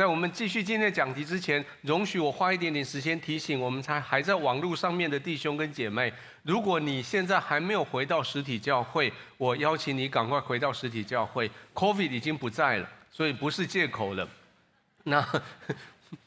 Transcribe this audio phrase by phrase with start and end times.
[0.00, 6.10] 在我们继续今天讲题之前，容许我花一点点时间提醒我们才还在网络上面的弟兄跟姐妹，
[6.42, 11.50] 如果你现在还没有回到实体教会，我邀请你赶快回到实体教会。
[11.74, 14.26] COVID 已经不在了，所以不是借口了。
[15.04, 15.22] 那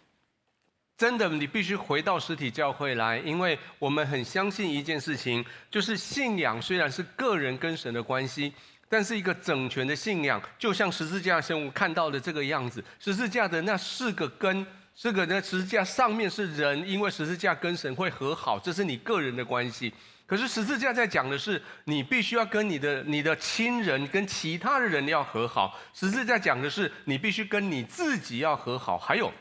[0.95, 8.53] 真的，你必须回到实体教会来，因为我们很相信一件事情，就是信仰虽然是个人跟神的关系。
[8.89, 19.93] 但是一个整全的信仰，就像十字架上我看到的这个样子，十字架的那四个根，这个呢十字架上面是人，因为十字架跟神会和好，这是你个人的关系。
[20.25, 25.77] 可是十字架在讲的是，你必须要跟你的你的亲人跟其他的人要和好。
[25.93, 29.31] 十字架讲的是，你必须跟你自己要和好，还有。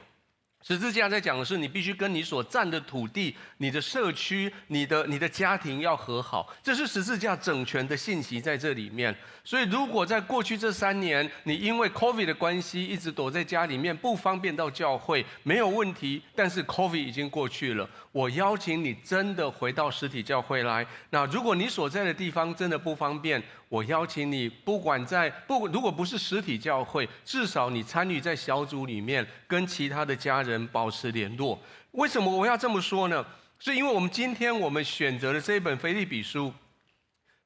[0.63, 9.15] 十字架在讲的是，你必须跟你所占的土地、你的社区、你的你的家庭要和好，这是十字架整全的信息在这里面。
[9.45, 16.23] 所以，如果在过去这三年，你因为 COVID 的关系一直躲在家里面，不方便到教会，没有问题。
[16.37, 20.87] 但是 COVID 已经过去了，我邀请你真的回到实体教会来。
[21.11, 23.43] 那如果你所在的地方真的不方便，
[23.73, 31.59] 我邀请你，不管在不如果不是实体教会，至少你参与在小组里面，跟其他的家人保持联络。
[31.93, 33.25] 为什么我要这么说呢？
[33.59, 36.53] 是因为我们今天我们选择的这一本腓立比书，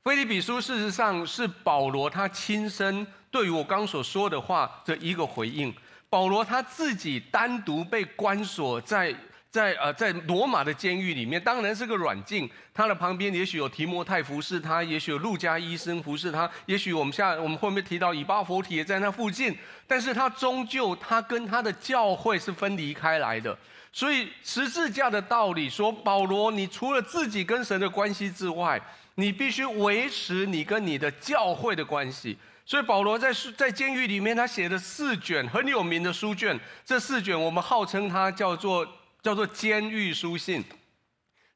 [0.02, 5.72] 腓立比书事实上是保罗他亲身对于我刚所说的话的一个回应。
[6.10, 9.14] 保罗他自己单独被关锁在。
[9.56, 12.46] 在呃，在罗马的监狱里面，当然是个软禁。
[12.74, 19.56] 他的旁边也许有提摩太服侍他，也许有路加医生服侍他，也许我们下我们后面提到以巴弗提也在那附近。
[19.86, 23.56] 但是他终究他跟他的教会是分离开来的。
[23.90, 28.78] 所以十字架的道理说，保罗，你除了自己跟神的关系之外，
[29.14, 32.36] 你必须维持你跟你的教会的关系。
[32.66, 36.60] 所以保罗在在监狱里面，他写了四卷很有名的书卷。
[36.84, 38.86] 这四卷我们号称它叫做。
[39.27, 40.62] 叫做监狱书信。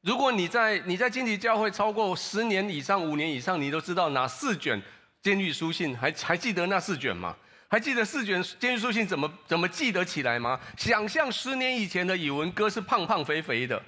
[0.00, 4.82] 如果你在你在金体教会超过十年以上、五年以上，你都知道哪四卷
[5.22, 5.97] 监狱书信？
[5.97, 7.36] 还还记得那四卷吗？
[7.69, 10.58] 还记得四卷监狱书信怎么怎么记得起来吗？
[10.76, 13.81] 想象十年以前的语文哥是胖胖肥肥的，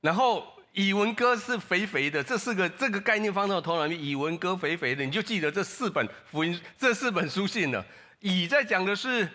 [0.00, 7.86] 然后以文哥是肥肥的，这四个这个概念放到头脑里面，以文哥肥肥的，你就记得这四本福音这四本书信了。
[8.18, 9.28] 以在讲的是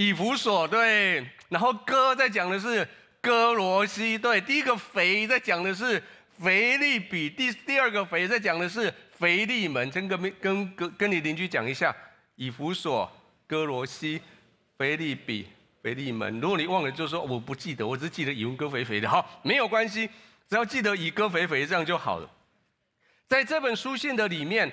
[0.00, 1.22] 以弗所，对。
[1.50, 2.88] 然后哥在讲的是
[3.20, 6.02] 哥罗西，对，第一个腓在讲的是
[6.38, 11.94] 腓利比，第第二个腓在讲的是腓利门，跟跟跟跟跟你邻居讲一下，
[12.36, 13.12] 以弗所、
[13.46, 14.22] 哥罗西、
[14.78, 15.46] 腓利比、
[15.82, 16.40] 腓利门。
[16.40, 20.08] 如果你忘了，就说我不记得，我只记得以文哥肥肥的，好，没有关系，
[20.48, 22.30] 只要记得以哥肥肥这样就好了。
[23.28, 24.72] 在这本书信的里面，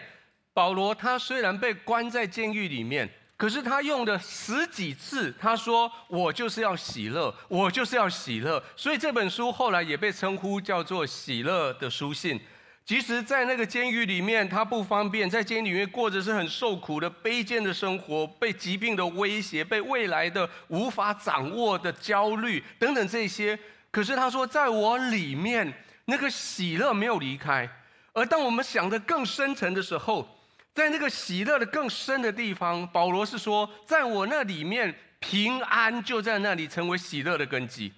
[0.53, 3.09] 保罗他虽然被关在监狱里面。
[3.37, 12.39] 可是他用的十几次，他说：“我就是要喜乐，我就是要喜乐。”所以这本书后来也被称呼叫做“喜乐的书信”。
[12.83, 23.59] 即使在那个监狱里面，他不方便，在监狱里面过着是很受苦的卑贱的生活，被疾病的威胁，被未来的无法掌握的焦虑等等这些。
[23.91, 25.71] 可是他说，在我里面
[26.05, 27.69] 那个喜乐没有离开。
[28.13, 30.36] 而当我们想得更深沉的时候，
[30.77, 37.91] 在那个喜乐的更深的地方，保罗是说，在我那里面平安就在那里成为喜乐的根基。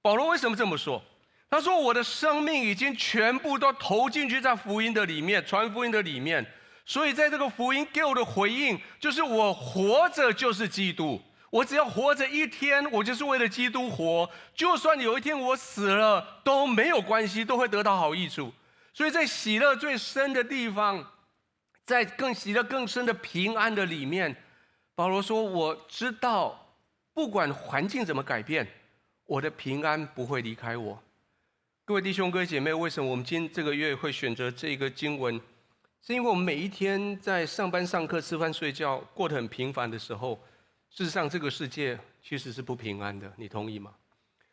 [0.00, 1.02] 保罗为什么这么说？
[1.50, 6.46] 他说我的生命已经全部都投进去在福音的里面，传福音的里面。
[6.86, 11.20] 所以在这个福音给我的回应，就是我活着就是基督。
[11.50, 14.30] 我只要活着一天，我就是为了基督活。
[14.54, 18.52] 就算有一天我死了都没有关系，都会得到好益处。
[18.94, 21.04] 所以在喜乐最深的地方。
[21.84, 24.34] 在更喜乐、更深的平安的里面，
[24.94, 26.74] 保罗说：“我知道，
[27.12, 28.66] 不管环境怎么改变，
[29.26, 31.02] 我的平安不会离开我。”
[31.84, 35.40] 各位弟兄、各位姐妹，为什么我们今这个月会选择这个经文？
[36.00, 40.40] 是因为我们每一天在上班、上课、吃饭、睡觉，过得很平凡的时候，
[40.90, 43.32] 事实上这个世界其实是不平安的。
[43.36, 43.92] 你同意吗？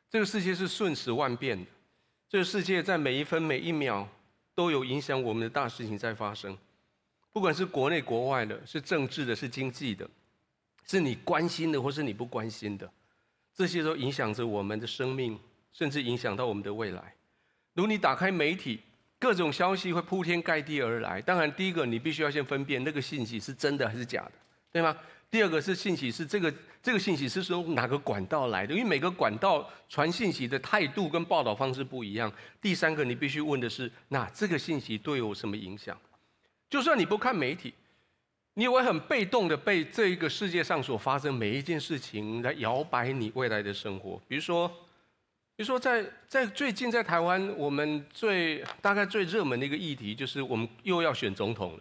[0.10, 1.70] 这个世界是瞬时万变的，
[2.28, 4.08] 这个世界在每一分每一秒
[4.56, 6.58] 都有影响我们的大事情在发生。
[7.32, 10.10] 不管是国内国外的，是政治的，是经济的，
[10.86, 12.92] 是你关心的，或是你不关心的，
[13.54, 15.40] 这些都影响着我们的生命，
[15.72, 17.14] 甚至影响到我们的未来。
[17.76, 18.80] 如你打开媒体，
[19.20, 21.22] 各种消息会铺天盖地而来。
[21.22, 24.32] 当然，第一个你必须要先分辨那个信息是真的还是假的，
[24.72, 24.98] 对吗？
[25.30, 26.52] 第二个是信息是这个
[26.82, 28.74] 这个信息是从哪个管道来的？
[28.74, 32.34] 因为每个管道传信息的态度跟报道方式不一样。
[32.60, 35.96] 第三个，你必须问的是，那这个信息对我什么影响？
[36.70, 37.74] 就算你不看媒体，
[38.54, 44.22] 你也会很被动的被这一个世界上所发生每一件事情来摇摆你未来的生活。
[44.28, 44.68] 比如说，
[45.56, 51.80] 比如说在在最近在台湾，我们最大概最热门的一个议题就是我们又要选总统了。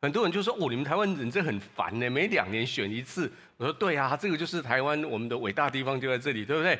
[0.00, 6.76] 很多人就说：“哦，你们台湾人真很烦呢，每两年选一次。”我说：“对啊，这个就是台湾我们的伟大地方就在这里，对不对？”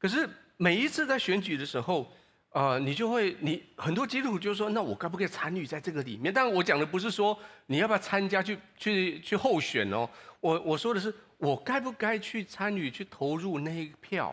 [0.00, 0.26] 可是
[0.56, 2.10] 每一次在选举的时候，
[2.54, 7.36] 呃，你就会你很多基督徒就说：“那我该不该参与在这个里面？”但我讲的不是说
[7.66, 10.08] 你要不要参加去去去候选哦，
[10.38, 14.32] 我我说的是我该不该去参与去投入那一票？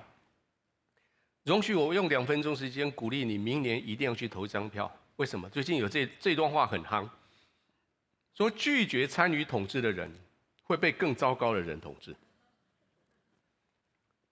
[1.46, 4.90] 容许我用两分钟时间鼓励你，明年一定要去投一张票。
[5.16, 5.50] 为什么？
[5.50, 7.10] 最近有这这段话很夯。
[8.36, 10.12] 说拒绝参与统治的人，
[10.62, 12.16] 会被更糟糕的人统治。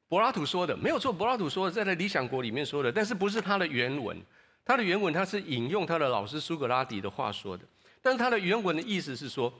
[0.09, 4.19] 柏拉图说的没有错，柏拉图说的在《理想国》里面说的，但是不是他的原文？
[4.65, 7.63] 他的原文他是引用他的老师苏格拉底的话说的，
[8.01, 9.53] 但他的原文的意思是说，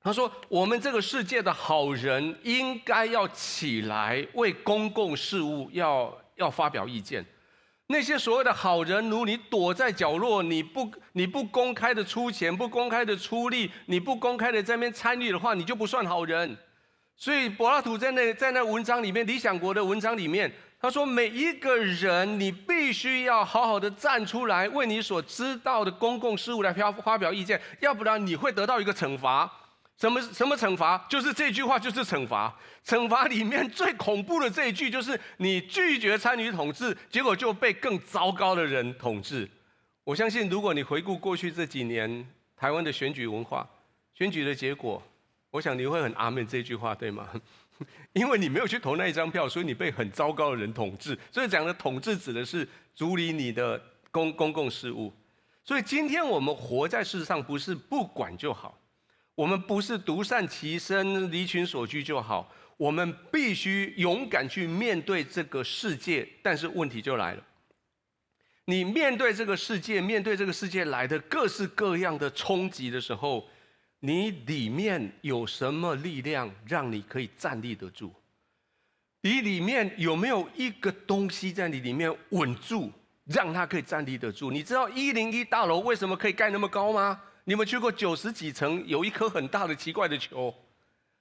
[0.00, 7.24] 他说我们这个世界的好人应该要起来为公共事务要要发表意见。
[7.88, 16.56] 那些所谓的好人，如你躲在角落，你不你不公开的出钱，不公开的出力，你不公开的在那边参与的话，你就不算好人。
[17.16, 29.50] 所以柏拉图在那在那文章里面，《理想国》的文章里面，他说每一个人，你必须要好好的站出来，为你所知道的公共事务来发发表意见，要不然你会得到一个惩罚。
[29.96, 30.98] 什么什么惩罚？
[31.08, 32.52] 就是这句话，就是惩罚。
[32.84, 39.48] 惩罚里面最恐怖的这一句，就是你拒绝参与统治，结果就被更糟糕的人统治。
[40.02, 43.66] 我相信，如果你回顾过去这几年台湾的选举文化、
[44.14, 45.00] 选举的结果，
[45.54, 47.28] 我想你会很阿门这句话，对吗？
[48.12, 51.16] 因为你没有去投那一张票，所以你被很糟糕的人统治。
[51.30, 53.80] 所以讲的统治指的是处理你的
[54.10, 55.12] 公公共事务。
[55.62, 58.76] 所以今天我们活在世上，不是不管就好。
[59.36, 66.28] 我们不是独善其身、离群所居就好，我们必须勇敢去面对这个世界。
[66.42, 67.44] 但是问题就来了，
[68.64, 73.48] 你面对这个世界，面对这个世界来的各式各样的冲击的时候，
[74.06, 78.12] 你里面有什么力量让你可以站立得住？
[79.22, 82.92] 你里面有没有一个东西在你里面稳住，
[83.24, 84.50] 让它可以站立得住？
[84.50, 87.18] 你知道一零一大楼为什么可以盖那么高吗？
[87.44, 90.54] 你们去过九十几层，有一颗很大的奇怪的球，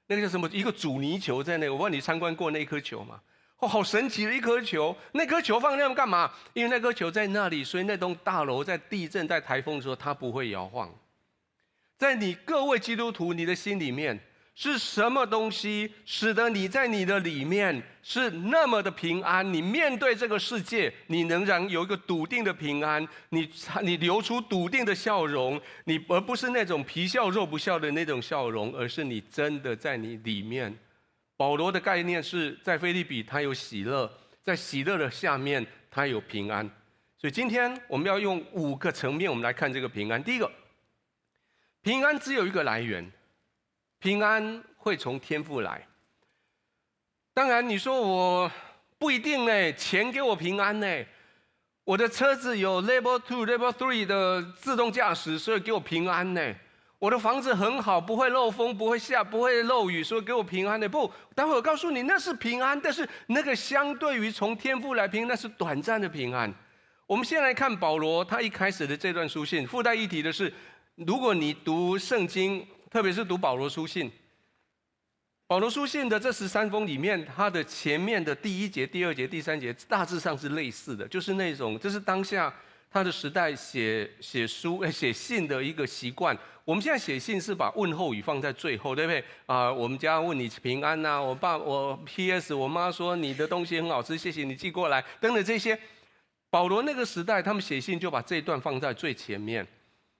[0.08, 0.50] 那个叫什么？
[0.52, 1.70] 一个阻尼球在那。
[1.70, 3.22] 我问你参观过那颗球吗？
[3.60, 4.94] 哦，好神奇的一颗球！
[5.14, 6.30] 那颗球放那干嘛？
[6.52, 10.94] 因为那颗球在那里，所以那栋大楼在地震、在台风的时候，它不会摇晃。
[12.04, 14.20] 在你各位基督徒，你的心里面。
[14.56, 19.42] 是什么东西使得你在你的里面是那么的平安？
[19.52, 23.50] 你面对这个世界，你仍然有一个笃定的平安，你
[23.82, 30.78] 你流出笃定的笑容，你而不是那种皮笑肉不笑的那种笑容，而是你真的在你里面。
[31.36, 34.12] 保罗的概念是在腓立比，他有喜乐，
[34.44, 36.70] 在喜乐的下面，他有平安。
[37.18, 40.24] 所以今天我们要用五个层面，我们来看这个平安。
[40.24, 40.52] 第一个，
[41.84, 43.12] 平安只有一个来源。
[44.00, 45.86] 平安会从天父来，
[47.34, 48.52] 当然你说我
[48.98, 51.06] 不一定呢，钱给我平安呢，
[51.86, 56.54] 我的车子有 Level Two、Level Three 的自动驾驶，所以给我平安呢。
[57.00, 60.88] 我的房子很好，不会漏风，不会下，不会漏雨，所以给我平安的。
[60.88, 66.54] 不，待会我告诉你，那是平安，但是那个相对于从天父来平，那是短暂的平安。
[67.06, 70.52] 我们先来看保罗他一开始的这段书信，附带一提的是，
[70.96, 72.66] 如果你读圣经。
[72.94, 74.12] 特别是读保罗书信，
[75.48, 82.54] 保罗书信的这十三封里面，它的前面的第一节、第二节、第三节大致上是类似的，就是那种这是当下
[82.92, 86.38] 他的时代写写书、写信的一个习惯。
[86.64, 89.26] 我们现在写信是把问候语放在最后，对不对？
[89.48, 92.54] 啊、我们家问你平安呐、我爸我 P.S.
[92.54, 95.80] 我妈说你的东西很好吃，谢谢你寄过来等等这些。
[96.52, 99.68] 保罗那个时代，他们写信就把这一段放在最前面。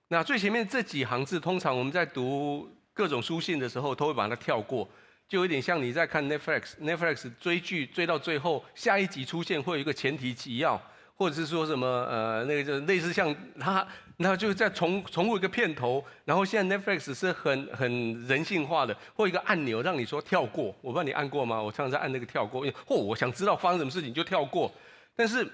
[0.08, 4.86] 那最前面这几行字，通常我们在读各种书信的时候，都会把它跳过，
[5.26, 10.80] 就有点像你在看 Netflix，Netflix 追剧追到最后，下一集出现会有一个前提提要，
[11.16, 13.84] 或者是说什么呃那个就类似像它，
[14.18, 21.60] 然后就再重重复一个片头，然后现在 Netflix 是很很人性化的，或一个按钮让你说跳过，我不知道你按过吗？
[21.60, 24.70] 我常常在按那个跳过，因为或我想知道发生什么事情就跳过，
[25.16, 25.50] 但是。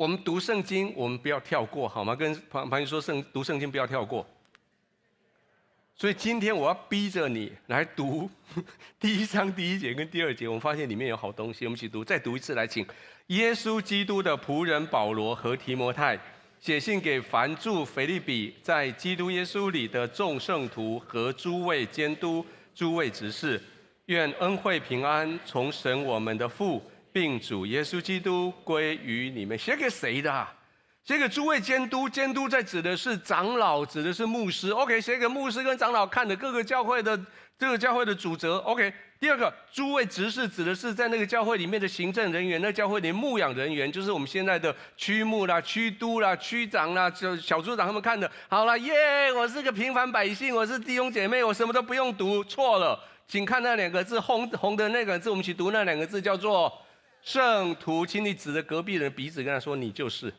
[0.00, 2.16] 我们读圣经，我们不要跳过，好吗？
[2.16, 4.26] 跟朋朋友说圣读圣经不要跳过。
[5.94, 8.30] 所以今天我要逼着你来读
[8.98, 12.86] 第一章第一节跟第二节，我们发现里面有好东西，我们一起读，再读一次来，请
[13.26, 16.18] 耶稣基督的仆人保罗和提摩太，
[16.60, 22.42] 写信给凡住腓立比，在基督耶稣里的众圣徒和诸位监督、
[22.74, 23.62] 诸位执事，
[24.06, 29.58] 愿恩惠平安从神我们的父，并主耶稣基督归于你们。
[29.58, 30.46] 写给谁的？
[31.04, 32.08] 写给诸位监督。
[32.08, 34.70] 监督在指的是长老，指的是牧师。
[34.70, 37.18] OK，写给牧师跟长老看的各个教会的
[37.58, 38.58] 这个教会的主责。
[38.58, 38.92] OK。
[39.20, 48.30] 第二个，诸位执事指的是在那个教会里面的行政人员，那教会里牧养人员，就是我们现在的区牧啦、区督啦、区长啦、就小组长他们看的。
[48.48, 52.98] 好了，耶，我是个平凡百姓，我是弟兄姐妹，我什么都不用读，错了，
[53.28, 56.72] 请看那两个字，红红的那个字，我们一起读那两个字，叫做
[57.22, 60.32] 圣徒，请你指着隔壁人的鼻子跟他说，你就是。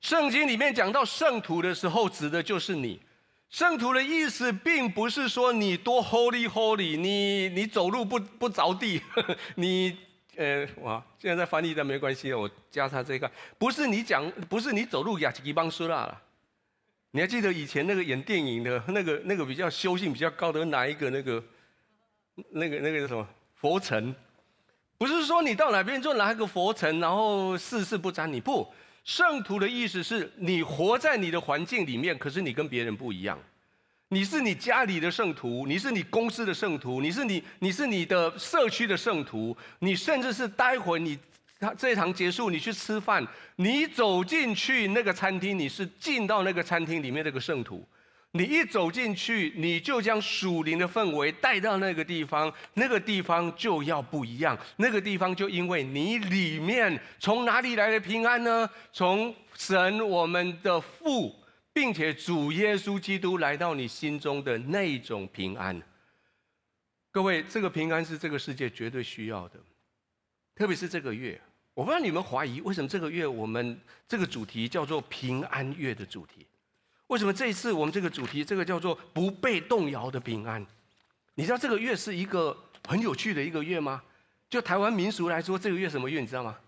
[0.00, 3.00] 圣经里面讲到圣徒的时候，指的就是你。
[3.48, 9.00] 圣徒的意思并不是说你多 holy holy，你你走路不不着地，
[9.54, 9.96] 你
[10.36, 16.22] 呃哇，现在在翻译的没关系，我加上这个，不是你讲，不是你走路雅吉邦苏拉了。
[17.12, 21.44] 你还记得以前那个演电影的那个那个比较修性比较高的哪一个那个
[22.50, 24.14] 那个那个叫什么佛尘？
[24.98, 28.66] 不是说你到哪边就拿一个佛尘，然后事事不沾你不。
[29.04, 33.38] 圣徒的意思是你活在你的环境里面，可是你跟别人不一样。
[34.08, 41.18] 你是你家里的圣徒，你是你公司的圣徒，你是你你是你的社区的圣徒，你甚至是待会你
[41.58, 43.26] 他这一堂结束，你去吃饭，
[43.56, 47.86] 你走进去那个餐厅，你是进到那个餐厅里面那个圣徒。
[48.32, 54.58] 你一走进去，你就将属灵的氛围带到那个地方，那个地方就要不一样。
[54.76, 58.68] 那个地方就因为你里面从哪里来的平安呢？
[58.92, 61.34] 从神我们的父，
[61.72, 65.80] 并且主耶稣基督来到你心中的那种平安。
[67.10, 69.58] 各位，这个平安是这个世界绝对需要的，
[70.54, 71.40] 特别是这个月。
[71.72, 76.46] 我不知道你们怀疑为什么这个月我们这个主题叫做平安月的主题。
[77.08, 80.66] 为什么这一次我们这个主题，这个叫做不被动摇的平安？
[81.34, 82.56] 你知道这个月是一个
[82.88, 84.02] 很有趣的一个月吗？
[84.48, 86.20] 就台湾民俗来说，这个月什么月？
[86.20, 86.58] 你知道吗？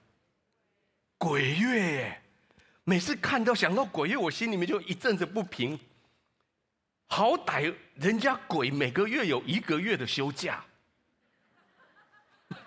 [1.16, 2.22] 鬼月耶！
[2.84, 5.78] 每次看到想到鬼月，我心里面就一阵子不平。
[7.06, 10.64] 好歹人家鬼每个月有一个月的休假，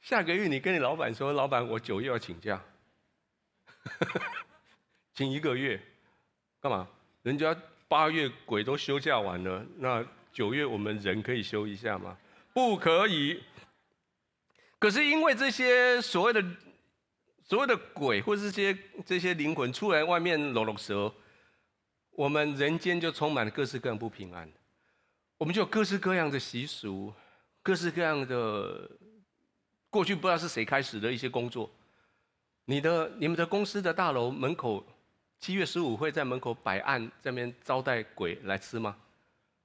[0.00, 2.58] 下个月你跟你老板说，老板我九月要请假。
[5.14, 5.80] 请一个月，
[6.60, 6.88] 干嘛？
[7.22, 7.56] 人家
[7.88, 12.16] 八月鬼都休假完了，那九月我们人可以休一下吗？
[12.52, 13.42] 不可以。
[14.78, 16.44] 可是因为这些所谓的
[17.44, 21.12] 所谓的鬼，或是这些这些灵魂出来外面搂搂舌，
[22.12, 24.50] 我们人间就充满了各式各样不平安。
[25.38, 27.12] 我们就有各式各样的习俗，
[27.62, 28.90] 各式各样的
[29.90, 31.70] 过去不知道是谁开始的一些工作。
[32.64, 34.84] 你的、你们的公司的大楼门口，
[35.40, 38.96] 七月十五会在门口摆案，这边招待鬼来吃吗？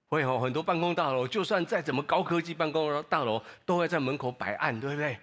[0.09, 5.17] 会有很多办公大楼，就算再怎么高科技办公大楼，都会在门口摆案，对不对？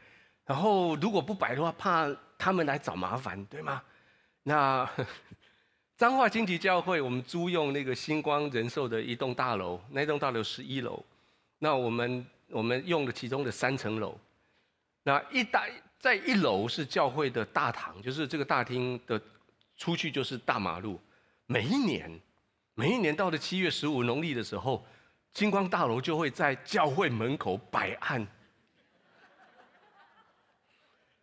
[0.45, 3.83] 然后如果不摆的话，怕他们来找麻烦，对吗？
[4.43, 4.89] 那
[5.97, 11.03] 彰化经济教会，我们租用那个星光人寿的一栋大楼，那栋大楼十一楼，
[11.59, 14.17] 那我们我们用了其中的三层楼，
[15.03, 15.67] 那一大。
[16.05, 19.19] 在一楼是教会的大堂，就是这个大厅的
[19.75, 21.01] 出去就是大马路。
[21.47, 22.21] 每一年，
[22.75, 24.87] 每一年到了七月十五农历的时候，
[25.33, 28.27] 金光大楼就会在教会门口摆案。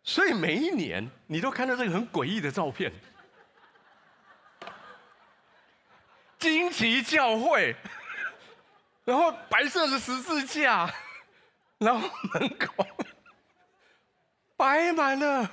[0.02, 2.92] 所以每一年你都看到这个很诡异的照片，
[6.40, 7.76] 金旗教会，
[9.04, 10.92] 然后白色的十字架，
[11.78, 12.84] 然后门口。
[14.62, 15.50] 摆满了。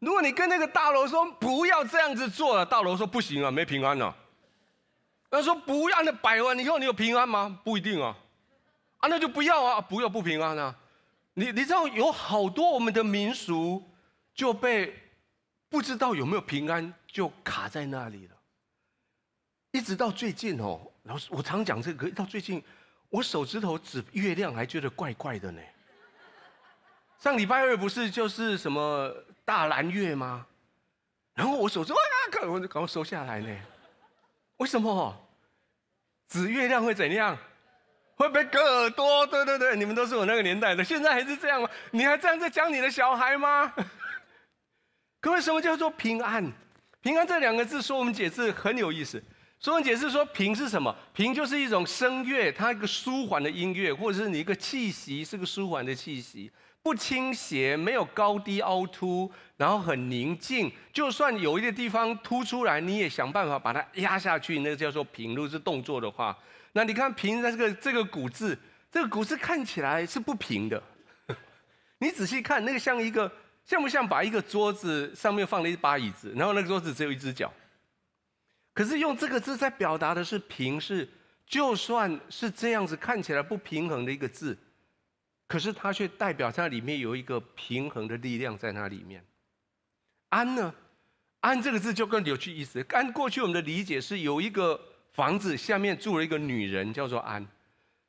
[0.00, 4.12] 如果你跟那个大楼说不要这样子做了，大楼说不行啊，没平安了。
[5.30, 7.60] 他说不要那摆完以后你有平安吗？
[7.62, 8.16] 不一定啊。
[8.96, 10.74] 啊，那就不要啊，不要不平安啊。
[11.34, 13.88] 你你知道有好多我们的民俗
[14.34, 14.92] 就被
[15.68, 18.34] 不知道有没有平安就卡在那里了。
[19.70, 22.60] 一直到最近哦，老师我常讲这个，到最近。
[23.14, 25.62] 我手指头指月亮还觉得怪怪的呢。
[27.20, 29.08] 上礼拜二不是就是什么
[29.44, 30.44] 大蓝月吗？
[31.32, 31.98] 然后我手指哇，
[32.32, 33.56] 赶快赶快收下来呢。
[34.56, 35.16] 为什么？
[36.28, 37.38] 指月亮会怎样？
[38.16, 39.24] 会被割耳朵？
[39.28, 41.70] 对对对，你们都是我那个年代的，现在还是这样吗？
[41.92, 43.72] 你还这样在教你的小孩吗？
[45.20, 46.52] 各位，什么叫做平安？
[47.00, 49.22] 平安这两个字，说我们解释很有意思。
[49.64, 50.94] 中文解释说平是什么？
[51.14, 56.52] 平就是一种声乐，它一个舒缓的音乐，或者是你一个气息是个舒缓的气息，
[56.82, 60.70] 不倾斜，没有高低凹凸，然后很宁静。
[60.92, 65.34] 就算有一个地方凸出来，你也想办法把它压下去，那个叫做平。
[65.34, 66.36] 如果是动作的话，
[66.72, 68.58] 那你看平在这个这个骨字，
[68.92, 70.82] 这个骨字看起来是不平的。
[72.00, 73.32] 你仔细看，那个像一个
[73.64, 77.50] 像不像把一个桌子上面放了一把椅子，然后那个桌子只有一只脚？
[78.74, 81.08] 可是用这个字在表达的是平，是
[81.46, 84.58] 就算是这样子看起来不平衡的一个字，
[85.46, 89.24] 可是它却代表在里面有一个平衡的力量在那里面。
[90.30, 90.74] 安呢？
[91.40, 92.84] 安这个字就更有趣意思。
[92.88, 94.80] 按过去我们的理解是有一个
[95.12, 97.46] 房子下面住了一个女人，叫做安。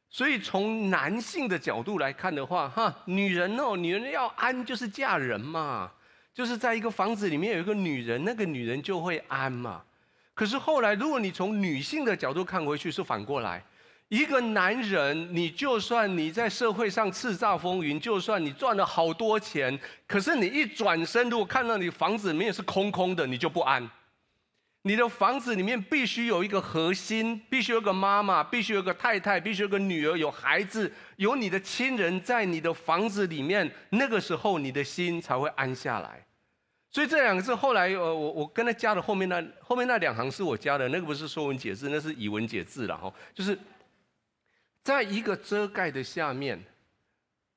[0.09, 5.91] 所以从男性的角度来看的话，哈，女人哦，女人要安就是嫁人嘛，
[6.33, 9.83] 就是在一个房子里面有一个女人，那个女人就会安嘛。
[10.35, 13.63] 可是后来，如果你从女性的角度看回去，是反过来。
[14.09, 23.89] 一个男人，你就算你在社会上叱咤风云，就算你赚了好多钱，可是你一转身，如果看到你房子里面是空空的，你就不安。
[24.83, 36.24] 你的房子里面必须有一个核心，必须有个妈妈，必须有个太太，必须有个女儿，有孩子，有你的亲人在你的房子里面，那个时候你的心才会安下来。
[36.95, 43.13] 所以这两个字后来，呃，我我跟他加的后面那后面那两行是我加的，那个不是说文解字，那是以文解字了哈。
[43.33, 43.59] 就是
[44.81, 46.57] 在一个遮盖的下面，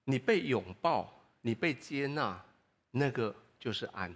[0.03, 2.45] 你被拥抱，你被接纳，
[2.91, 4.13] 那个就是安。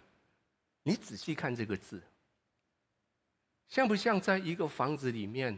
[0.83, 2.02] 你仔细看这个字，
[3.69, 5.57] 像不像在一个房子里面，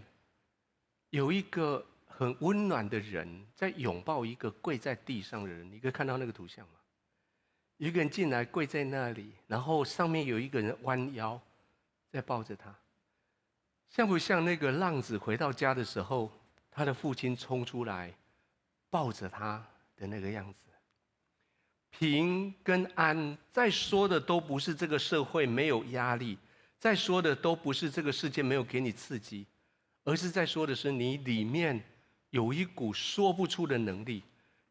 [1.09, 5.67] 有一个很温暖的人在拥抱一个跪在地上的人？
[5.73, 6.75] 你可以看到那个图像吗？
[7.77, 11.41] 一个人进来跪在那里，然后上面有一个人弯腰
[12.11, 12.75] 在抱着他，
[13.91, 16.31] 像不像那个浪子回到家的时候，
[16.71, 18.15] 他的父亲冲出来
[18.89, 19.65] 抱着他
[19.97, 20.61] 的那个样子？
[21.91, 26.39] 平跟安在说的都不是这个社会没有压力，
[26.79, 29.47] 在说的都不是这个世界没有给你刺激，
[30.05, 31.83] 而是在说的是你里面
[32.31, 34.23] 有一股说不出的能力。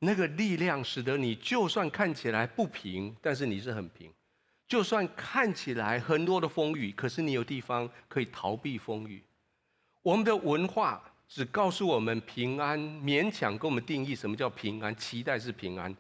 [0.04, 4.10] 那个力量使得你就算看起来不平，但是你是很平；
[4.68, 9.24] 就算看起来很多的风雨，可是你有地方可以逃避风雨。
[10.02, 15.96] 我们的文化只告诉我们平安，勉强给我们定义什么叫平安，期待是平安。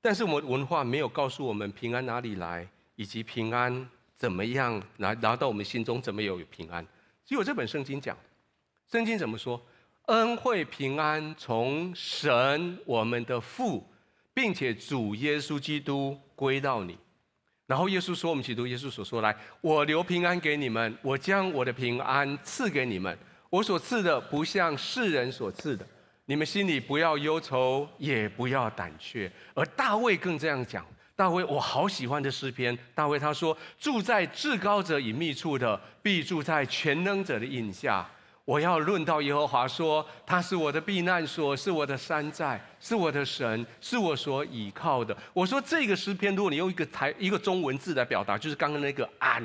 [0.00, 6.86] 但是我们文化没有告诉我们平安哪里来，以及平安怎么样来拿到我们心中怎么有平安。
[7.26, 8.16] 只有这本圣经讲，
[8.90, 9.60] 圣经怎么说？
[10.10, 13.88] 恩惠平安从神我们的父，
[14.34, 16.98] 并且主耶稣基督归到你。
[17.64, 23.16] 然后耶稣说：“我们基督耶稣所说，来，我留平安给你们，我将我的平安赐给你们。
[23.48, 25.86] 我所赐的不像世人所赐的。
[26.24, 32.76] 你们心里不要忧愁，也不要胆怯。”而大卫更这样讲：“大卫，我好喜欢的诗篇。
[32.96, 38.04] 大卫他说：住在至高者隐秘处的，必住在全能者的荫下。”
[38.50, 45.16] 我要论到耶和华说，他是我的避难所，是我的山寨，是我的神，是我所倚靠的。
[45.32, 49.40] 我说这个诗篇，如果你用一个台一个中文字来表达，就是刚刚那个安，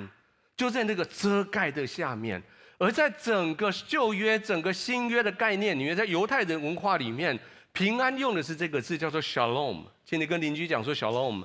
[0.58, 2.42] 就在那个遮盖的下面。
[2.80, 7.40] 而在整个旧约、整个新约的概念里面，在犹太人文化里面，
[7.74, 9.84] 平安用的是这个字，叫做 shalom。
[10.04, 11.44] 请你跟邻居讲说 shalom。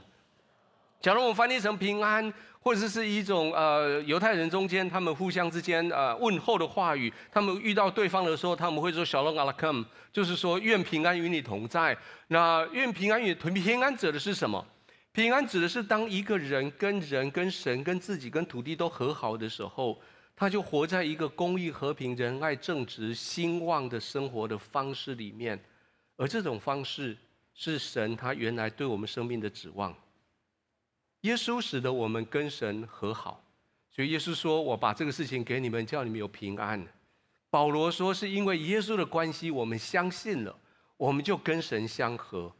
[1.00, 2.32] 假如我们翻译成平安。
[2.62, 9.82] 或者是一种呃犹太人中间他们互相之间呃问候的话语，他们遇到对方的时候，他们会说 Shalom Aleichem，
[10.12, 11.96] 就是说愿平安与你同在。
[12.28, 14.62] 那愿平安与同平安指的是什么？
[15.12, 19.98] 平安指的是当一个人跟人、跟神、跟自己、跟土地都和好的时候，
[20.36, 25.58] 他就活在一个公益、和平、仁爱、正直、兴旺的生活的方式里面，
[26.18, 27.16] 而这种方式
[27.54, 29.94] 是神他原来对我们生命的指望。
[31.22, 33.42] 耶稣使得我们跟神和好，
[33.94, 36.82] 所以耶稣说：“我把这个事情给你们，叫你们有平安。”
[37.50, 40.56] 保罗说：“是因为耶稣的关系，我们相信了，
[40.96, 42.50] 我们就跟神相合。”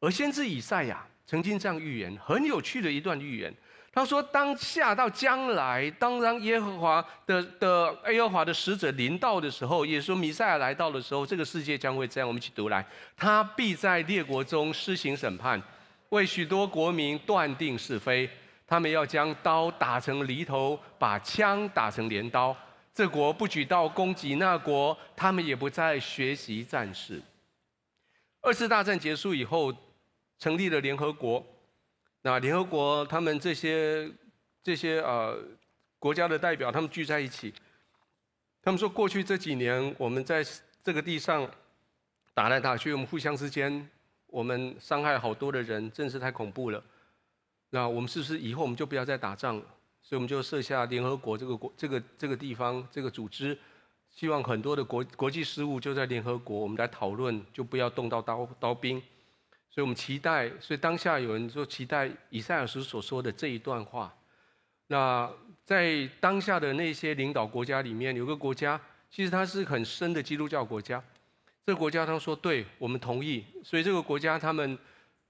[0.00, 3.54] 而先知以赛亚曾经这样预言，很有趣的一段预言。
[3.92, 12.26] 他说：“当下到将来，当让耶和华的的耶和华的使者临到的时候，也说弥赛亚来到的时候，这个世界将会这样。
[12.26, 12.84] 我们一起读来，
[13.16, 15.62] 他必在列国中施行审判。”
[16.10, 18.28] 为许多国民断定是非，
[18.66, 22.56] 他们要将刀打成犁头，把枪打成镰刀。
[22.92, 27.22] 这国不举刀攻击那国，他们也不再学习战事。
[28.42, 29.72] 二次大战结束以后，
[30.38, 31.44] 成立了联合国。
[32.22, 34.10] 那联合国他们这些
[34.62, 35.38] 这些呃
[35.98, 37.54] 国家的代表，他们聚在一起，
[38.62, 40.44] 他们说，过去这几年我们在
[40.82, 41.48] 这个地上
[42.34, 43.88] 打来打去，我们互相之间，
[44.30, 46.82] 我们伤害好多的人，真是太恐怖了。
[47.70, 49.64] 那我们是不是以后我们就不要再打仗了？
[50.02, 53.56] 所以我们就设下联合国这个国这个这个地方这个组织，
[54.08, 59.00] 希望很多的国国际事务就在联合国，我们来讨论，就不要动到刀刀兵。
[59.68, 64.12] 所以我们期待，所以当下有人说期待以赛亚书所说的这一段话。
[64.88, 65.30] 那
[65.64, 71.00] 在当下的那些领导国家里面，有个国家其实它是很深的基督教国家。
[71.66, 74.78] 这个国家他说：“对，我们同意。”所以这个国家他们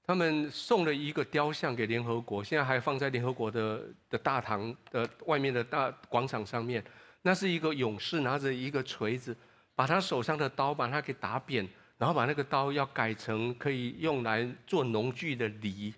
[0.04, 6.82] 他们送了一个雕像给联合国，现在还放在联合国的的大堂的外面的大广场上面。
[7.22, 9.36] 那是一个勇士拿着一个锤子，
[9.74, 11.68] 把他手上的刀把它给打扁。
[11.98, 15.92] 然后把那个刀要改成可以用来做农具的犁，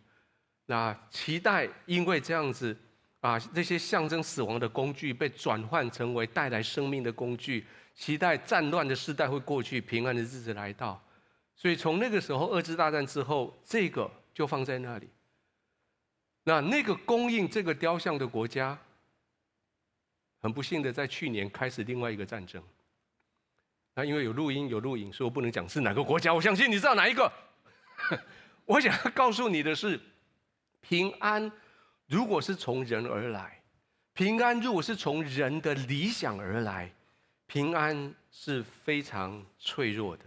[0.67, 2.77] 那期待因为这样子，
[3.21, 11.03] 把这些象征死亡的工具被转换成为带来生命的工具，期待战乱的时代会过去，平安的日子来到。
[11.55, 15.09] 所以从那个时候二次大战之后，这个就放在那里。
[16.45, 18.77] 那那个供应这个雕像的国家，
[20.41, 22.61] 很不幸的在去年开始另外一个战争。
[23.95, 26.33] 那因为有录音有录影，所以我不能讲是哪个国家。
[26.35, 27.31] 我相信你知道哪一个。
[28.65, 30.01] 我想要告诉你的是，
[30.81, 31.53] 平安
[32.07, 33.63] 如果是从人而来，
[34.15, 36.91] 平安如果是从人的理想而来，
[37.53, 40.25] 平安是非常脆弱的。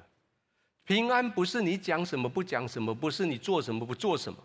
[0.83, 4.37] 平安不是你讲什么不讲什么，不是你做什么不做什么。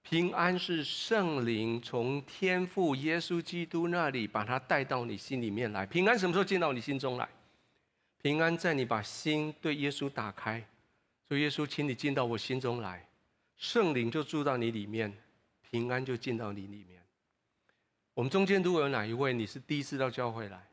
[0.00, 5.84] 平安是圣灵从天父耶稣基督那里把它带到你心里面来。
[5.84, 7.28] 平安什么时候进到你心中来？
[8.22, 10.66] 平安在你把心对耶稣打开，
[11.28, 13.06] 说耶稣，请你进到我心中来，
[13.58, 15.12] 圣灵就住到你里面，
[15.70, 17.02] 平安就进到你里面。
[18.14, 20.66] 我们中间如果有哪一位你是第一次到教会来，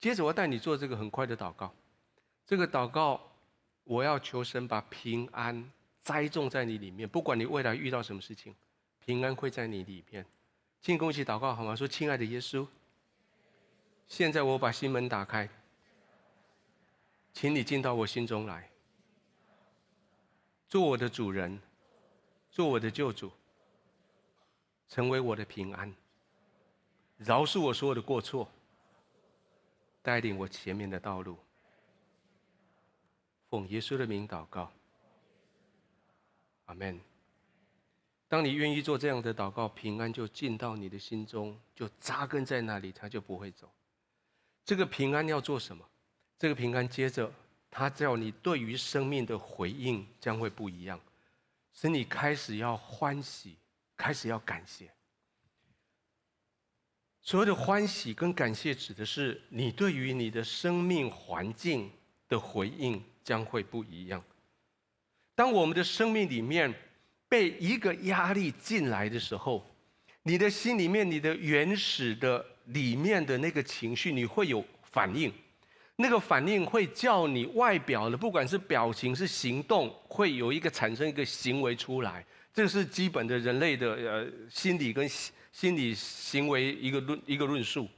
[0.00, 1.72] 接着我带你做这个很快的祷告。
[2.46, 3.20] 这个祷告，
[3.84, 8.54] 我要求神把平安栽种在你里面，不管你未来遇到什么事情，
[9.04, 10.24] 平安会在你里面。
[10.80, 11.76] 请跟我一起祷告好吗？
[11.76, 12.66] 说，亲爱的耶稣，
[14.08, 15.48] 现在我把心门打开。
[17.32, 18.68] 请你进到我心中来，
[20.66, 21.60] 做我的主人，
[22.50, 23.30] 做我的救主，
[24.88, 25.94] 成为我的平安，
[27.18, 28.50] 饶恕我所有的过错，
[30.02, 31.38] 带领我前面的道路。
[33.48, 34.70] 奉耶稣的名祷告，
[36.66, 37.00] 阿门。
[38.28, 43.68] 当你愿意做这样的祷告，平安就进到你的心中，就扎根在那里，他就不会走。
[44.64, 45.84] 这个平安要做什么？
[46.38, 47.32] 这个平安，接着
[47.68, 51.00] 他叫你对于生命的回应将会不一样，
[51.74, 53.56] 使你开始要欢喜，
[53.96, 54.88] 开始要感谢。
[57.30, 61.88] 所谓的欢喜跟感谢，指的是你对于你的生命环境
[62.28, 64.20] 的回应将会不一样。
[65.36, 66.74] 当我们的生命里面
[67.28, 69.64] 被一个压力进来的时候，
[70.24, 75.32] 你的心里面，你的原始的里面的那个情绪，你会有反应。
[75.94, 85.08] 那个反应会叫你外表的，不管是表情是行动，会有一个产生一个行为出来，这是基本的人类的呃心理跟
[85.52, 87.88] 心理行为一个论一个论述。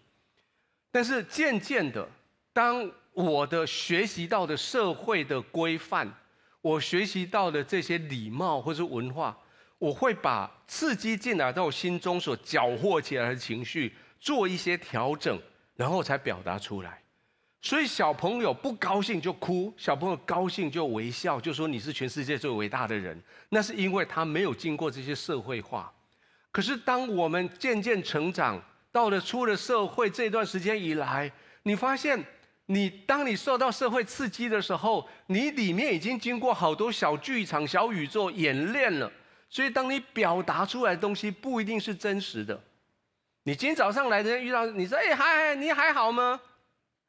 [0.90, 2.08] 但是渐渐的，
[2.52, 6.12] 当我的学习到的社会的规范，
[6.60, 9.36] 我学习到的这些礼貌或是文化，
[9.78, 15.40] 我会把刺激进来到我心中所搅和起来的情绪做一些调整，
[15.76, 17.02] 然后才表达出来。
[17.60, 23.20] 所以小朋友不高兴就哭，小朋友高兴就微笑，就说你是全世界最伟大的人。
[23.48, 25.92] 那是因为他没有经过这些社会化。
[26.52, 28.62] 可是当我们渐渐成长，
[28.92, 32.22] 到了出了社会这段时间以来，你发现，
[32.66, 39.10] 你当你受到社会刺激的时候，你里面已经经过好多小剧场、小宇宙演练了。
[39.48, 42.62] 所以当你表达出来的东西不一定是真实的。
[43.44, 46.40] 你今天早上来的人遇到你说：“哎，嗨，你还好吗？”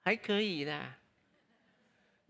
[0.03, 0.95] 还可以啦。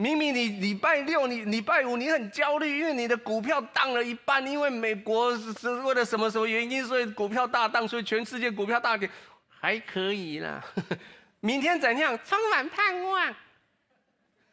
[0.04, 9.10] 明明你礼拜六、你礼拜五你很焦虑，因为你的股票荡了一半，因为美国是为了什么什么原因，所以股票大荡，所以全世界股票大跌，
[9.48, 10.62] 还可以啦。
[11.40, 12.20] 明天怎样？
[12.26, 13.36] 充满盼望。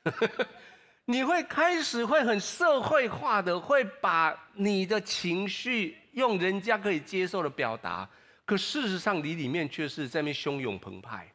[1.07, 8.09] 你会开始会很社会化的，会把你的情绪用人家可以接受的表达，
[8.45, 11.27] 可事实上你里面却是在那汹涌澎湃。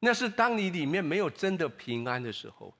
[0.00, 2.74] 那是当你里面没有真的平安的时候，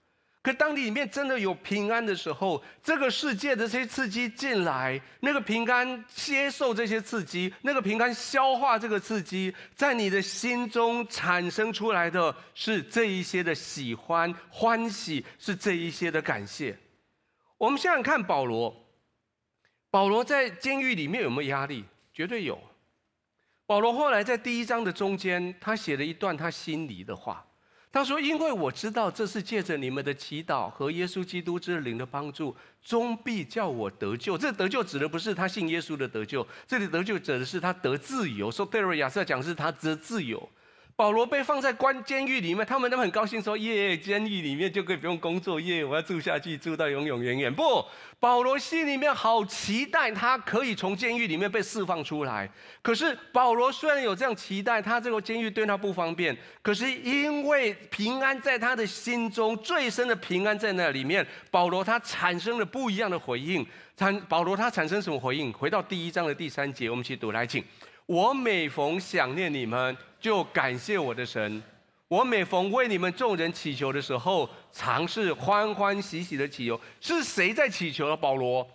[0.44, 16.76] 可当里面真的有平安的时候，这个世界的这些刺激进来，那个平安接受这些刺激，那个平安消化这个刺激，在你的心中产生出来的是这一些的喜欢、欢喜，是这一些的感谢。
[17.57, 18.76] 我们想想看，保罗，
[19.90, 21.87] 保罗在监狱里面有没有压力？
[22.12, 22.61] 绝对有。
[23.64, 27.46] 保罗后来在第一章的中间，他写了一段他心里的话。
[27.94, 32.52] 他说：“因为我知道这是借着你们的祈祷和耶稣基督之灵的帮助，
[32.83, 34.37] 终必叫我得救。
[34.37, 38.50] 这得救指的不是他信耶稣的得救，这里得救指的是他得自由。
[38.50, 40.48] 说对了，亚瑟讲是他得自由。”
[40.96, 47.85] 保罗被放在关监狱里面，他们都很高兴说：“耶，监狱里面就可以不用工作，耶，我要住下去，住到永永远远。”不，
[48.20, 52.48] 保罗心里面好期待他可以从监狱里面被释放出来。
[52.80, 63.66] 可是保罗虽然有这样期待，他这个监狱对他不方便，可是因为平安在他的心中最深的平安在那里面，保罗他产生了不一样的回应。
[63.96, 65.52] 产保罗他产生什么回应？
[65.52, 67.64] 回到第一章的第三节，我们去读来，请。
[68.07, 71.60] 我每逢想念你们，就感谢我的神；
[72.08, 76.80] 我每逢为你们众人祈求的时候，常是欢欢喜喜的祈求。
[76.98, 78.16] 是谁在祈求了？
[78.16, 78.66] 保罗？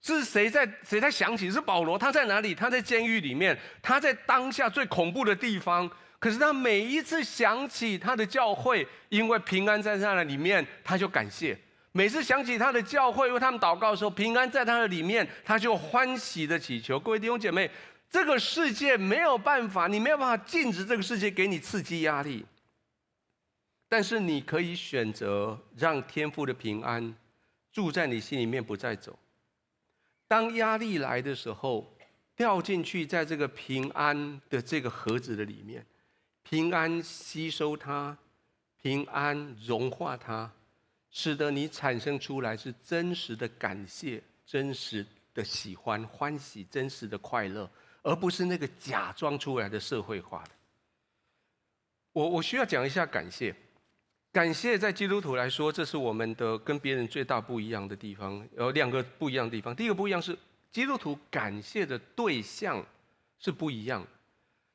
[0.00, 0.66] 是谁在？
[0.82, 1.50] 谁在想起？
[1.50, 1.98] 是保罗？
[1.98, 2.54] 他在哪里？
[2.54, 5.90] 他在监狱里面，他在当下最恐怖的地方。
[6.18, 11.54] 可是他每一次想起他的教会，因为平安在他的里面，他就感谢；
[11.92, 16.98] 每次想起他的教会，为他们祷告的时候，平安在他的里面，他就欢喜的祈求。
[16.98, 17.70] 各位弟兄姐妹。
[18.14, 22.46] 这个世界没有办法，你没有办法禁止这个世界给你刺激压力，
[23.88, 27.12] 但是你可以选择让天父的平安
[27.72, 29.18] 住在你心里面，不再走。
[30.28, 31.92] 当压力来的时候，
[32.36, 35.84] 掉进去在这个平安的这个盒子的里面，
[36.44, 38.16] 平安吸收它，
[38.80, 40.48] 平安融化它，
[41.10, 47.68] 使得你产生出来是真实的感谢、真实的喜欢、欢喜、真实的快乐。
[48.04, 50.50] 而不是那个假装出来的社会化的。
[52.12, 53.52] 我我需要讲一下感谢，
[54.30, 58.46] 感谢在基督徒来说，这是我们的跟别人最大不一样的地方。
[58.56, 60.38] 有两个不一样的地方，第一个不一样是
[60.70, 62.84] 基督徒感谢的对象
[63.38, 64.06] 是不一样。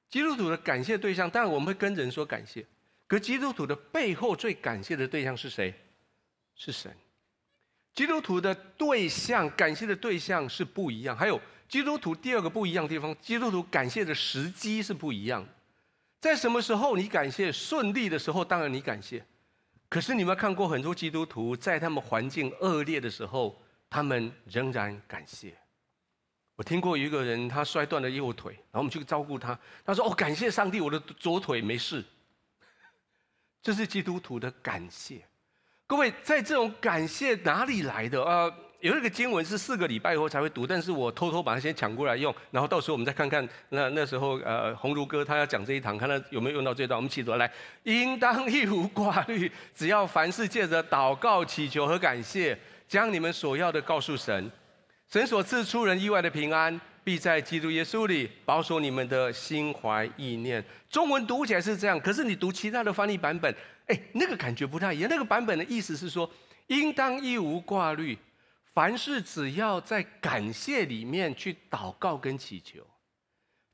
[0.10, 2.66] 基督徒的感谢对象，当然我们会跟人说感谢，
[3.06, 5.74] 可基督徒的背后最感谢的对象是谁？
[6.56, 6.92] 是神。
[7.94, 11.40] 基督徒的对象感谢的对象是不一样，还有。
[11.70, 15.46] 基督徒第二个不一样的地方，基督徒感谢的时机是不一样。
[16.20, 17.52] 在什么时候你感谢？
[17.52, 19.24] 顺利的时候，当然你感谢。
[19.88, 23.56] 可是你们看过很多基督徒在他们环境恶劣的时候，
[23.90, 25.56] 他们仍然感谢。
[26.56, 32.04] 我听过一个人，他摔断了右腿，然后我们去照顾他，他说：“哦，感谢上帝，我的左腿没事。”
[33.64, 35.24] 这是基督徒的感谢。
[35.88, 38.54] 各位，在这种感谢哪里来的啊？
[38.82, 46.98] 有一个经文是四个礼拜以后才会读，但是我偷偷把它先抢过来用，然后到时候我们再看看那那时候呃鸿儒哥他要讲这一堂，看他有没有用到这段。
[46.98, 47.52] 我们起读来，
[47.84, 54.50] 应当一无挂虑，只要凡事借着祷告、祈求和感谢，将你们所要的告诉神，
[55.12, 60.64] 神所赐出人意外的平安，必在基督耶稣里保守你们的心怀意念。
[60.90, 63.54] 中文读起来是这样，可是你读其他的翻译版本，
[63.88, 65.10] 哎，那个感觉不太一样。
[65.10, 66.32] 那个版本的意思是说，
[66.68, 68.18] 应当一无挂虑。
[68.80, 72.80] 凡事只要在感谢里面去祷告跟祈求，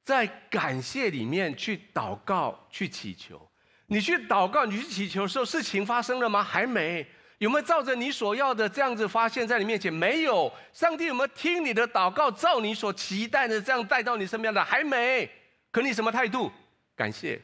[0.03, 3.39] 在感谢里面去祷告去祈求，
[3.85, 6.41] 你去祷告你去祈求的时候，事情发生了吗？
[6.41, 7.05] 还没。
[7.37, 9.93] 有没有照着你所要的这样子发现在你面前？
[9.93, 10.51] 没有。
[10.73, 14.65] 上帝有没有听你的祷告，照你所期待的这样带到你身边的？
[14.65, 15.29] 还没。
[15.69, 16.51] 可你什么态度？
[16.95, 17.39] 感谢。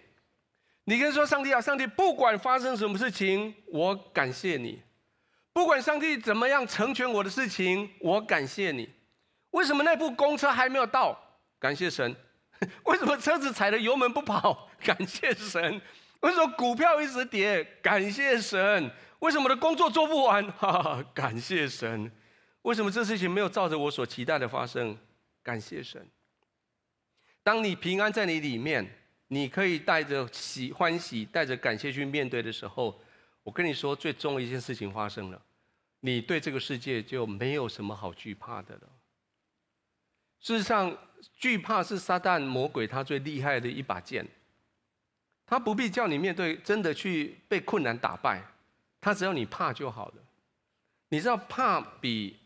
[0.86, 4.82] 你跟说上帝啊，上帝不管发生什么事情，我感谢你。
[5.54, 8.90] 不管上帝怎么样成全我的事情，我感谢你。
[9.52, 11.18] 为什么那部公车还没有到？
[11.60, 12.16] 感谢神。
[12.86, 14.70] 为什么车子踩着油门不跑？
[14.84, 15.82] 感谢神。
[16.22, 17.64] 为什么股票一直跌？
[17.82, 18.90] 感谢神。
[19.20, 20.50] 为什么我的工作做不完？
[20.54, 22.12] 哈哈，感谢神。
[22.62, 24.98] 为什么这事情没有照着我所期待的发生？
[25.44, 26.08] 感谢神。
[27.44, 28.88] 当你平安在你里面，
[29.28, 33.02] 你可以带着喜欢喜，带着感谢去面对的时候。
[33.43, 35.41] 我跟你说，最重要的一件事情发生了，
[36.01, 38.82] 你对这个世界就没有什么好惧怕的了。
[40.39, 40.95] 事实上，
[41.34, 44.27] 惧怕是撒旦魔鬼他最厉害的一把剑，
[45.45, 48.43] 他不必叫你面对真的去被困难打败，
[48.99, 50.23] 他只要你怕就好了。
[51.10, 52.38] 你知道怕比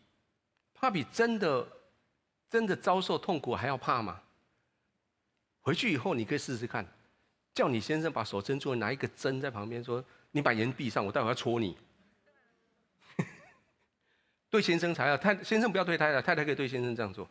[0.74, 1.66] 怕比真的
[2.48, 4.22] 真的遭受痛苦还要怕吗？
[5.60, 6.86] 回去以后你可以试试看，
[7.54, 10.02] 叫你先生把手伸出来，拿一个针在旁边说。
[10.36, 11.76] 你把眼闭上，我待会要戳你。
[14.50, 17.26] 对先生才要，太先生不要对太太，太太可以对先生这样做。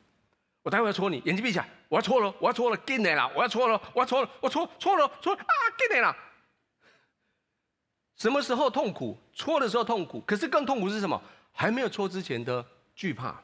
[0.64, 5.46] 我待会要戳你，眼睛闭起来，我要戳了，我要戳了，给你了，我要戳了，我要戳了，我戳戳了，戳啊，
[5.78, 6.18] 给你了。
[8.18, 9.16] 什么时候痛苦？
[9.32, 11.22] 戳的时候痛苦，可是更痛苦是什么？
[11.52, 12.66] 还没有戳之前的
[12.96, 13.40] 惧怕，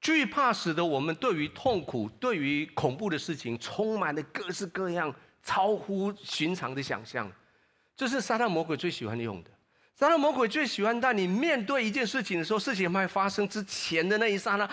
[0.00, 7.30] 惧怕使得我们对于痛苦、对于恐怖的事情，充满了各式各样超乎寻常的想象。
[7.98, 9.50] 这是撒旦魔鬼最喜欢用的。
[9.96, 14.72] 撒旦魔鬼最喜欢在你面对一件事情的时候，事情还没发生之前的那一刹那啊，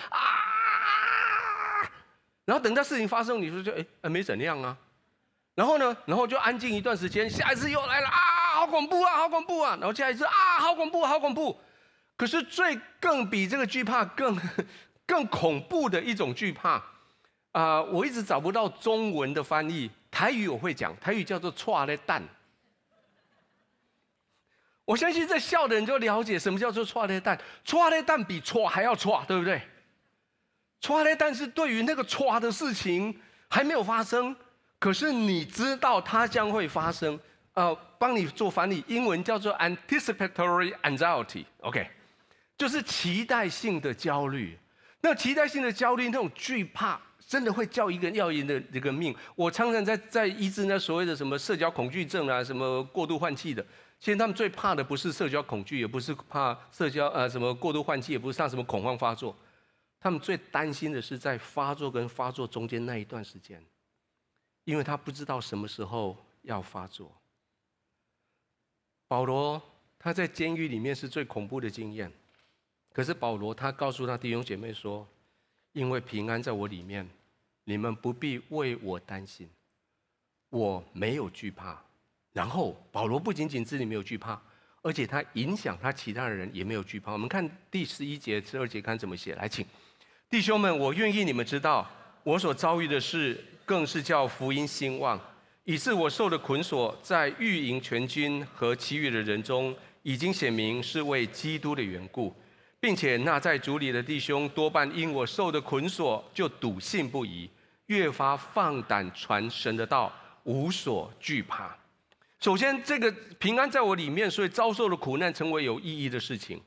[2.46, 4.78] 然后等到事情发生，你说就哎，没怎样啊，
[5.56, 8.20] 然后呢，然后就安静一段时间，下一次又来了啊。
[8.56, 9.18] 好恐怖啊！
[9.18, 9.76] 好恐怖啊！
[9.82, 11.60] 然后下一次啊，好恐怖，好恐怖。
[12.16, 14.40] 可是最更比这个惧怕更
[15.06, 16.82] 更恐怖的一种惧怕
[17.52, 19.90] 啊、我一直找不到中文的翻译。
[20.12, 22.22] 台语我会讲，台语叫做“剉咧等”。
[24.86, 27.38] 我相信在笑的人就了解什么叫做“剉咧等”。
[27.66, 29.62] 剉咧蛋比“剉”还要“剉”，对不对
[30.82, 33.20] ？“剉咧蛋”是对于那个“剉”的事情
[33.50, 34.36] 还没有发生，
[34.80, 37.20] 可是你知道它将会发生。
[37.56, 41.88] 呃，帮你做翻译，英文叫做 anticipatory anxiety，OK，
[42.58, 44.60] 就是期待性的焦虑。
[45.00, 49.16] 那期待性的焦虑，那种惧怕，真的会叫一个人要人的这个命。
[49.36, 53.66] 我常常在在医治那所谓的什么社交恐惧症啊，什么过度换气的。
[54.00, 59.36] 其实他们最怕的不是社交恐惧，也不是怕社交呃什么过度换气，也不是怕什么恐慌发作。
[60.00, 63.64] 他们最担心的是在发作跟发作中间那一段时间，
[64.64, 67.12] 因为他不知道什么时候要发作。
[69.08, 69.60] 保罗
[69.98, 72.12] 他在监狱里面是最恐怖的经验，
[72.94, 75.08] 可是保罗他告诉他弟兄姐妹说
[75.74, 77.10] ：“因为平安在我里面，
[77.64, 79.50] 你们不必为我担心，
[80.50, 81.82] 我没有惧怕。”
[82.36, 84.38] 然后保罗不仅仅自己没有惧怕，
[84.82, 87.14] 而且他影响他其他的人也没有惧怕。
[87.14, 89.66] 我们看第十一节、十二节看怎么写，来，请
[90.30, 91.90] 弟兄们，我愿意你们知道，
[92.24, 95.18] 我所遭遇的事，更是叫福音兴旺。
[95.64, 102.36] 以致我受的捆锁，在御营全军和其余的人中，已经显明是为基督的缘故，
[102.82, 107.50] 并且那在主里的弟兄多半因我受的捆锁，就笃信不疑，
[107.86, 110.12] 越发放胆传神的道，
[110.44, 111.74] 无所惧怕。
[112.46, 116.62] 首先，这个平安在我里面，所以遭受的苦难成为有意义的事情。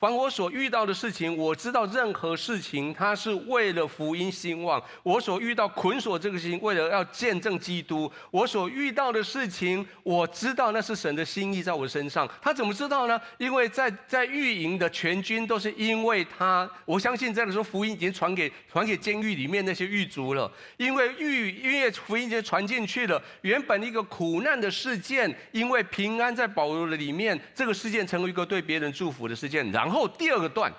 [0.00, 4.82] 凡我所遇到的事情，我知道任何事情，它是为了福音兴旺。
[5.02, 8.10] 我所遇到捆锁这个事情，为了要见证基督。
[8.30, 12.26] 我所遇到的事情，我知道那是神的心意在我身上。
[12.40, 13.20] 他怎么知道呢？
[13.36, 20.50] 因为在在御营的全军都是因为他，我相信这样的时候，福音已经传给传给监狱里面那些狱卒了。
[20.78, 29.70] 因为狱因为福音已经传进去了，原本一个苦难的事件，因为平安在保罗的里面，这个事件成为一个对别人祝福的事件。
[29.70, 30.00] 然后。
[30.00, 30.72] 然后第二个段，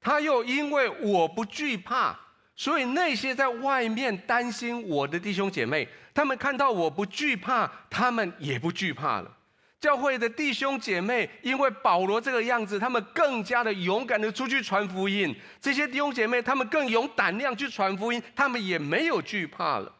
[0.00, 2.16] 他又因为我不惧怕，
[2.54, 9.36] 所以那些在外面担心我的弟兄姐妹，他们看到我不惧怕，他们也不惧怕了。
[9.80, 15.34] 教会的弟兄姐妹，因为保罗这个样子，他们更加的勇敢的出去传福音。
[15.60, 19.92] 这些弟兄姐妹，他们更有胆量去传福音，他们也没有惧怕了。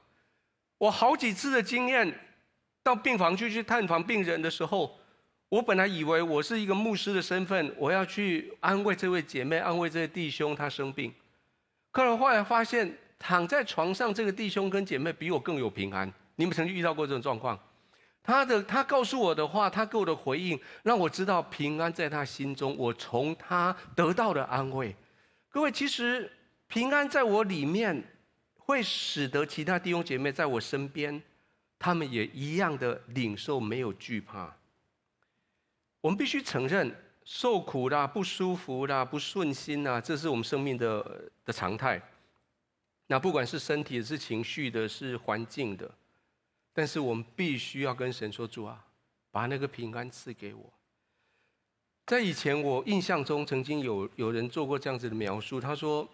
[0.79, 2.17] 我好几次的经验，
[2.85, 4.99] 到病房去去探访病人的时候。
[5.49, 11.15] 我本来以为我是一个牧师的身份，我要去安慰这位姐妹，安慰这位弟兄，他生病。
[11.93, 16.13] 可是后来发现，躺在床上这个弟兄跟姐妹比我更有平安。
[16.35, 17.59] 你们曾经遇到过这种状况？
[18.25, 24.95] 他的他告诉我的话，他给我的回应，让我知道平安在他心中，我从他得到的安慰。
[25.49, 26.29] 各位，其实
[26.67, 28.03] 平安在我里面，
[28.59, 31.23] 会使得其他弟兄姐妹在我身边，
[31.79, 34.53] 他们也一样的领受，没有惧怕。
[36.07, 42.01] 我们必须承认，受苦啦、不舒服啦、不顺心呐，这是我们生命的的常态。
[43.09, 45.93] 那不管是身体的、是情绪的、是环境的，
[46.73, 48.85] 但是我们必须要跟神说：“主啊，
[49.33, 50.73] 把那个平安赐给我。”
[52.07, 56.09] 在以前，我印象中曾经有有人做过这样子的描述，他说：“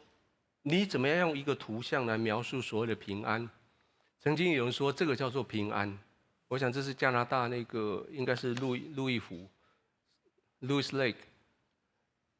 [0.64, 3.46] 你怎么样用一个图像来描述所谓的平安？”
[4.18, 5.98] 曾经有人说这个叫做平安。
[6.48, 9.46] 我想这是加拿大那个应该是路路易湖。
[10.62, 11.16] Louis Lake，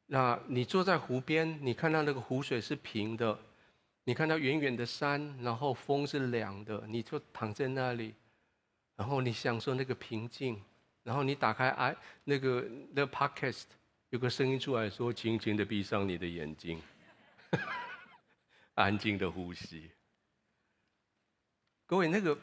[0.05, 3.37] 那你坐在湖边，你看到那个湖水是平的，
[4.05, 8.13] 你看到远远的山，然后风是凉的，你就躺在那里，
[8.95, 10.61] 然后你享受那个平静，
[11.03, 11.93] 然后你打开哎
[12.23, 13.65] 那个那个 podcast，
[14.09, 16.81] 有个声音出来说：“轻轻的闭上你的眼睛，
[18.75, 19.91] 安静的呼吸。”
[21.85, 22.37] 各位，那个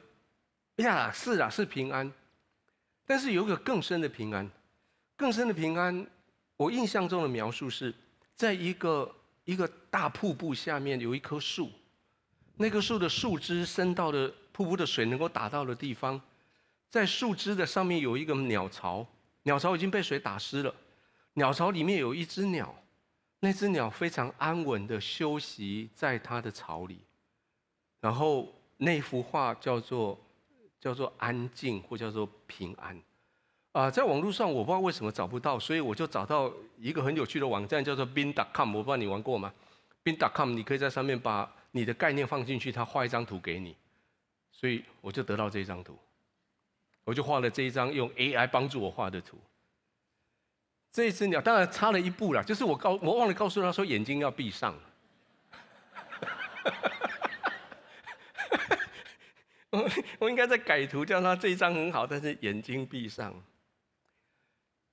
[0.77, 2.13] 呀，是啊，是平安，
[3.07, 4.51] 但是有个更深的平安。
[5.21, 6.07] 更深的平安，
[6.57, 7.95] 我印象中的描述是，
[8.35, 9.15] 在一个
[9.45, 11.71] 一个大瀑布下面有一棵树，
[12.57, 16.19] 那棵树的树枝伸到了瀑布的水能够打到的地方，
[16.89, 19.07] 在树枝的上面有一个鸟巢，
[19.43, 20.75] 鸟巢已经被水打湿了，
[21.35, 22.75] 鸟巢里面有一只鸟，
[23.41, 26.99] 那只鸟非常安稳的休息在它的巢里，
[28.01, 28.49] 然后
[28.79, 30.19] 那幅画叫做
[30.81, 32.99] 叫做安静或叫做平安。
[33.73, 38.75] 啊，在网络上我不知道为什么找不到，所以我就找到一个很有趣的网站，叫做 bin.com。
[38.75, 39.55] 我不知道你玩过吗
[40.03, 43.77] ？bin.com，你可以在上面把你的概念放进去，他画一张图给你。
[44.51, 45.97] 所以我就得到这张图，
[47.05, 49.39] 我就画了这一张用 AI 帮助我画的图。
[50.93, 54.75] 这只鸟当然差了一步了，就是我告我忘了告诉他说眼睛要闭上。
[59.71, 63.33] 我我应该在改图，叫他这一张很好，但是眼睛闭上。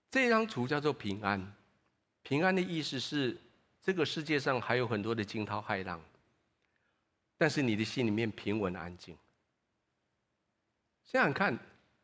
[0.09, 1.53] 这张图叫做平安，
[2.23, 3.37] 平安的意思是
[3.81, 6.01] 这个世界上还有很多的惊涛骇浪，
[7.37, 9.15] 但是你的心里面平稳安静。
[11.05, 11.53] 想想看，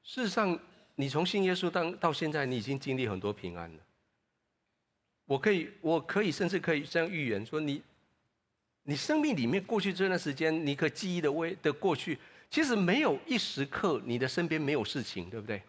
[0.04, 0.58] 事实上
[0.96, 3.80] 你从信耶稣到到现在，你已经经历很多平安了。
[5.26, 7.82] 我可以，我可以，甚至可以这样预言说你，
[8.84, 15.62] 你生命里面过去这段时间，你可记忆的未的过去，其实没有一时刻你的身边没有事情，对不对？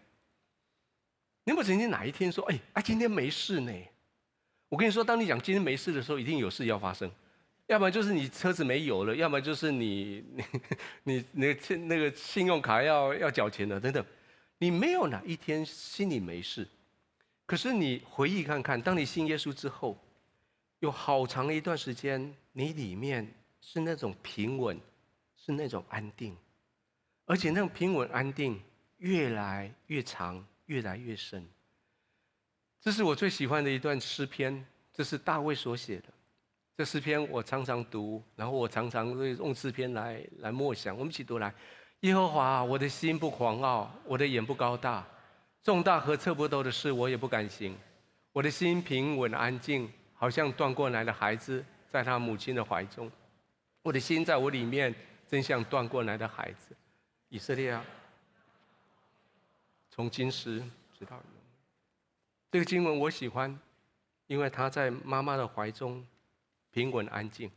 [1.45, 3.71] 你有没有曾经哪一天说：“哎，啊，今天没事呢？”
[4.67, 7.09] 我跟你说，当你讲今天没事的时候，一定有事要发生，
[7.67, 10.25] 要不然就是你车子没油了，要么就是你
[11.03, 14.03] 你你那个那个信用卡要要缴钱了等等。
[14.57, 16.67] 你没有哪一天心里没事，
[17.45, 19.95] 可是你回忆看看，当你信耶稣之后，
[20.79, 23.31] 有好长一段时间，你里面
[23.61, 24.79] 是那种平稳，
[25.35, 26.35] 是那种安定，
[27.25, 28.59] 而且那种平稳安定
[28.97, 30.43] 越来越长。
[30.65, 31.47] 越来越深，
[32.81, 36.05] 这是我最喜欢的一段诗篇，这是大卫所写的。
[36.77, 40.97] 这诗篇我常常读，然后我常常会用诗篇来来默想。
[40.97, 41.53] 我们一起读来：
[42.01, 45.07] 耶和华，我的心不狂傲，我的眼不高大，
[45.63, 47.77] 重大和测不透的事我也不敢行。
[48.33, 53.09] 我的心平稳安静，好像断过来的孩子在他母亲的怀中。
[53.81, 54.93] 我的心在我里面，
[55.27, 56.75] 真像断过来的孩子。
[57.29, 57.85] 以色列啊！
[59.95, 61.43] 从今时直到永远，
[62.51, 63.57] 这个经文我喜欢，
[64.27, 66.05] 因为他在妈妈的怀中
[66.69, 67.49] 平稳安静。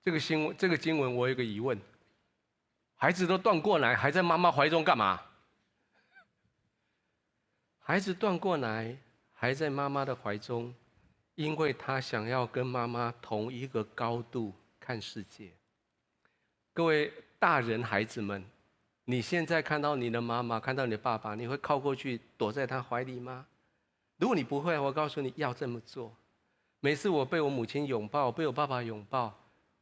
[0.00, 1.76] 这个新闻，这个经文我有个疑问：
[2.94, 5.20] 孩子都断过来，还在妈妈怀中干嘛？
[7.80, 8.96] 孩子断过来，
[9.34, 10.72] 还在妈妈的怀中，
[11.34, 15.50] 因为他想要跟妈妈同一个高度看世界。
[16.72, 18.48] 各位大人，孩子们。
[19.10, 23.46] 你现在看到你的妈妈，看到你的爸爸，你会靠过去躲在他怀里吗？
[24.18, 26.14] 如果你不会，我告诉你要这么做。
[26.80, 29.34] 每次我被我母亲拥抱，被我爸爸拥抱，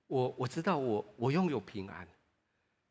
[0.06, 2.06] 我我知道我我拥有平安。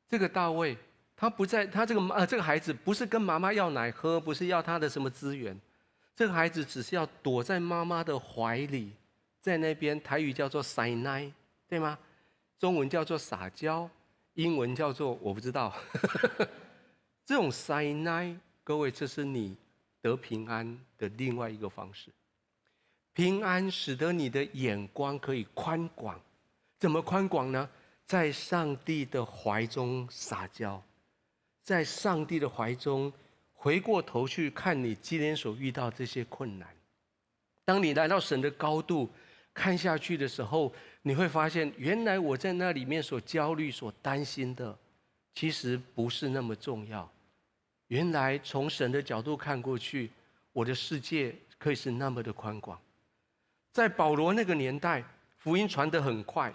[0.09, 0.77] 这个大卫，
[1.15, 5.57] 他不在，他这个呃这个孩子不是跟妈妈要奶喝，不是要他的什么资源，
[6.13, 8.91] 这个孩子只是要躲在妈妈的怀里，
[9.39, 11.31] 在那边台语叫做塞奶，
[11.69, 11.97] 对吗？
[12.59, 13.89] 中文叫做撒娇。
[14.35, 15.73] 英文叫做我不知道，
[17.25, 19.55] 这种塞奶，各位，这是你
[20.01, 22.11] 得平安的另外一个方式。
[23.13, 26.19] 平安使得你的眼光可以宽广，
[26.77, 27.69] 怎么宽广呢？
[28.05, 30.81] 在上帝的怀中撒娇，
[31.63, 33.11] 在上帝的怀中
[33.53, 36.67] 回过头去看你今天所遇到这些困难。
[37.63, 39.09] 当你来到神的高度
[39.53, 40.73] 看下去的时候。
[41.07, 44.75] 你会发现，原来我在那里面所焦虑、所担心的，
[45.35, 47.07] 其实不是那么重要。
[47.89, 50.09] 原来从神的角度看过去，
[50.51, 52.75] 我的世界可以是那么的宽广。
[53.71, 55.03] 在保罗那个年代，
[55.37, 56.51] 福音传得很快，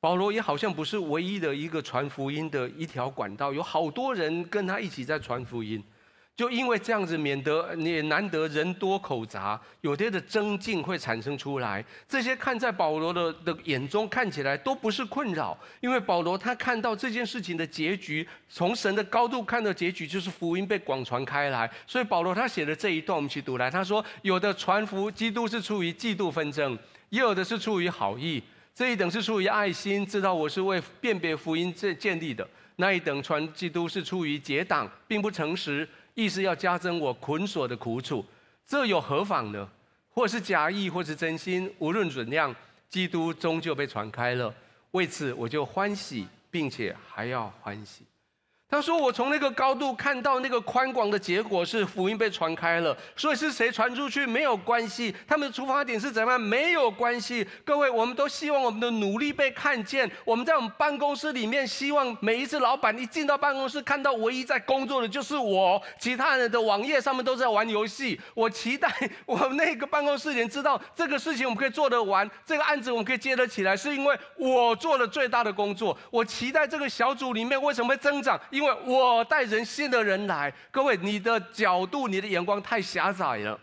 [0.00, 5.84] 保罗也好像不是唯一的一个传福音的一条管道，有好多人跟他一起在传福音。
[6.34, 11.84] 就因为这样子，免得你也难得人多口杂，有些的争竞会产生出来。
[12.08, 21.70] 这些看在保罗的的眼中看起来都不是困扰，因为保罗他看到这件事情的结局，从神的高度看到结局就是福音被广传开来。
[21.86, 26.76] 所以保罗他写的这一段，我们去读来，他说：有的传福基督是出于嫉妒纷争，
[27.10, 28.42] 也有的是出于好意。
[28.74, 32.42] 这一等是出于爱心，知道我是为辨别福音这建立的；
[32.76, 35.86] 那一等传基督是出于结党，并不诚实。
[36.14, 38.24] 意思要加增我捆锁的苦楚，
[38.66, 39.68] 这有何妨呢？
[40.14, 42.54] 或是假意，或是真心，无论怎样，
[42.90, 44.54] 基督终究被传开了。
[44.90, 48.04] 为此，我就欢喜，并且还要欢喜。
[48.72, 57.46] 他说：“我从那个高度看到那个宽广的结果是福音被传开了，所以是谁传出去没有关系，他们的出发点是怎么样没有关系。
[57.66, 60.10] 各位，我们都希望我们的努力被看见。
[60.24, 68.18] 我们在我们办公室里面，希望每一次老板一进到办公室，看到唯一在工作的就是我，其他人的网页上面都在玩游戏。
[68.32, 68.90] 我期待
[69.26, 75.94] 我那个办公室里知道这个事情我们可以做得完，这个案子我们可以接得起来，是因为我做了最大的工作。
[76.10, 78.40] 我期待这个小组里面为什么会增长？
[78.50, 83.58] 因因为我带人性的人来，各位，你的角度、你的眼光太狭窄了。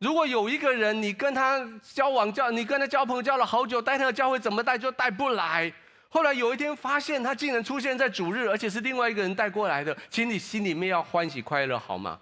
[0.00, 5.72] 如果有一个人，你跟他交往交，你跟他交朋友交了好久，带他的教会怎么带就带不来。
[6.08, 12.18] 后来有一天发现他竟然出现在主日，而且是另外一个人带过来的，请你心里面要欢喜快乐，好吗？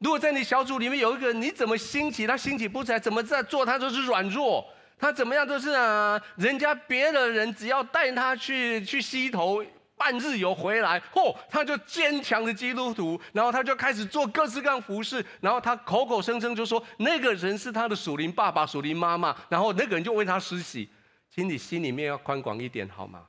[0.00, 4.62] 如果在你小组里面有一个人，你怎么兴起他兴起不起来，怎么在做他都是软弱，
[4.98, 9.64] 他怎么样都是啊，人家别的人只要带他去去溪头。
[9.96, 20.88] 半日游回来，嚯，他就坚强的基督徒，然后他就开始做各式各样服事，然后他口口声声就说那个人是他的属灵爸爸、属灵妈妈，然后那个人就为他施洗，
[21.30, 23.26] 请你心里面要宽广一点好吗？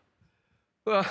[0.84, 1.04] 呃，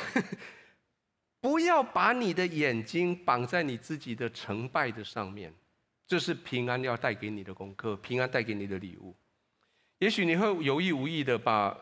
[1.40, 5.52] 不要把你的眼睛绑在你自己的成败的上面，
[6.06, 9.16] 这是平安要带给你的功课，平安带给你的礼物。
[9.98, 11.74] 也许你会有意无意的把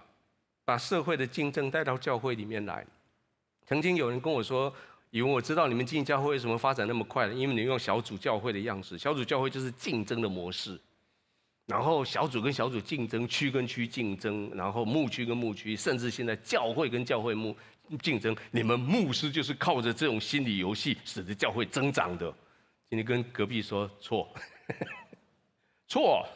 [0.65, 2.87] 把社会的竞争带到教会里面来。
[3.67, 4.73] 曾经有人跟我说
[5.11, 10.79] ：“以为我知道你们进教会为什么发展那么快，因为你用小组教会的样式，小组教会就是竞争的模式，
[11.67, 17.57] 然后小组跟小组竞争，区跟区竞争，然后牧区跟牧区，甚至现在教会跟教会牧
[18.03, 18.37] 竞争。
[18.51, 22.31] 你们牧师就是靠着这种心理游戏，使得教会增长的。
[22.91, 24.29] 今天跟隔壁说错，
[25.89, 26.27] 错。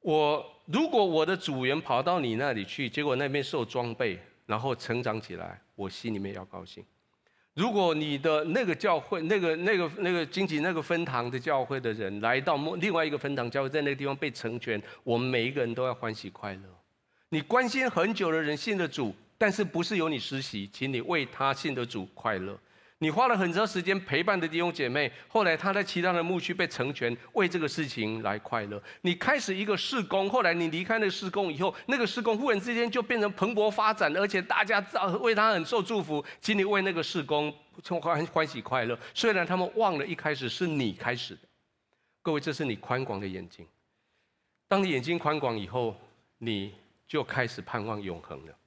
[0.00, 6.84] 我如果我的组员跑到你那里去，结果那边受装备，然后成长起来。”我心里面要高兴。
[7.54, 16.62] 如果你的那个教会、那个、那个、那个经济、那个分堂的教会的人来到另外一个分堂教会，在那个地方被成全，我们每一个人都要欢喜快乐。
[17.28, 22.58] 你关心很久的人信的主，但是不是由你实习，请你为他信的主快乐。
[23.00, 28.82] 你花了很长时间陪伴的弟兄姐妹，后来他在其他的牧区被成全，为这个事情来快乐。
[29.02, 34.84] 你开始一个事工，后来你离开那个事工以后，那个事工忽然之间就变成蓬勃发展，而且大家
[35.20, 38.98] 为他很受祝福，请你为那个事工从欢欢喜快乐。
[39.14, 41.42] 虽然他们忘了一开始是你开始的，
[42.20, 43.64] 各位，这是你宽广的眼睛。
[44.66, 45.94] 当你眼睛宽广以后，
[46.38, 46.74] 你
[47.06, 48.57] 就开始盼望永恒了。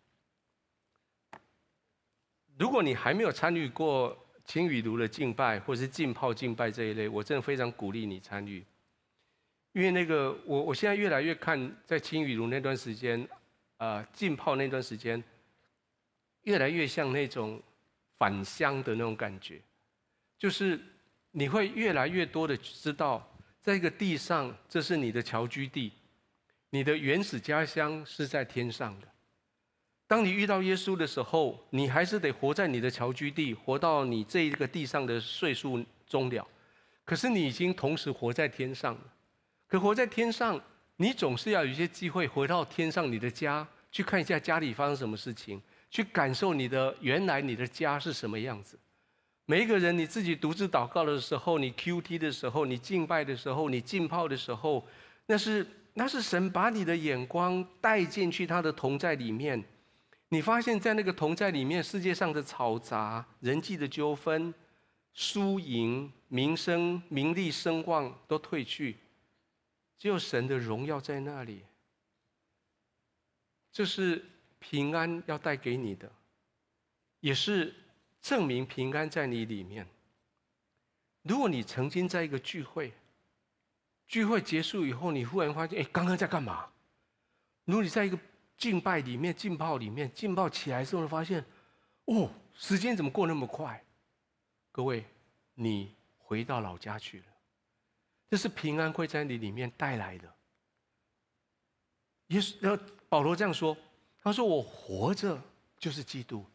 [2.61, 8.63] 如果你还没有参与过青雨炉的敬拜，或是浸泡敬拜这一类，我真的非常鼓励你参与，
[9.71, 13.27] 因为那个我我现在越来越看在青雨炉那段时间，
[13.77, 15.23] 啊，浸泡那段时间，
[16.43, 17.59] 越来越像那种
[18.19, 19.59] 返乡的那种感觉，
[20.37, 20.79] 就是
[21.31, 23.27] 你会越来越多的知道，
[23.59, 25.93] 在一个地上，这是你的侨居地，
[26.69, 29.10] 你的原始家乡是在天上的。
[30.11, 36.45] 当你遇到耶稣的时候，你还是得活在你的侨居地，活到你这一个地上的岁数终了。
[37.05, 39.01] 可是你已经同时活在天上了。
[39.69, 40.61] 可活在天上，
[40.97, 48.77] 你总是要有一些机会回到天上你的家，去看一下家里发生什么事情，去感受你的原来你的家是什么样子。
[49.45, 54.85] 每一个人你自己独自祷告的时候，你 QT 的时候，你敬拜的时候，你浸泡的时候，
[55.27, 59.63] 那是那是神把你的眼光带进去他的同在里面。
[60.33, 64.53] 你发现，在那个同在里面，世界上的嘈杂、人际的纠纷、
[65.13, 68.95] 输赢、名声、名利、声望都退去，
[69.97, 71.63] 只有神的荣耀在那里。
[73.73, 74.23] 这是
[74.57, 76.09] 平安要带给你的，
[77.19, 77.75] 也是
[78.21, 79.85] 证明平安在你里面。
[81.23, 82.93] 如果你曾经在一个聚会，
[84.07, 86.69] 聚会结束以后，你忽然发现，哎，刚刚在干嘛？
[87.65, 88.17] 如果你在一个
[88.61, 91.43] 敬拜里面，浸泡里面，浸泡起来之后，发现，
[92.05, 93.83] 哦，时间怎么过那么快？
[94.71, 95.03] 各位，
[95.55, 97.25] 你回到老家去了，
[98.29, 100.31] 这是平安会在你里面带来的。
[102.27, 103.75] 耶稣，然后保罗这样说，
[104.21, 105.41] 他说：“我活着
[105.79, 106.45] 就是基督，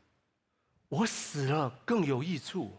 [0.88, 2.72] 我死了更有益处。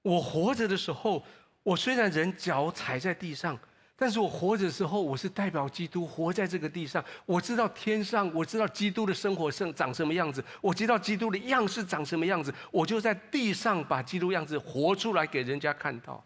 [0.00, 1.22] 我活着的时候，
[1.62, 3.58] 我虽然人脚踩在地上。”
[4.00, 7.04] 但是我活着的时候，我是代表基督活在这个地上。
[7.26, 12.50] 我知道天上，我知道基督的生活生长什么样子，我知道基督的样式长什么样子。
[12.70, 16.24] 我就在地上把基督样子活出来给人家看到。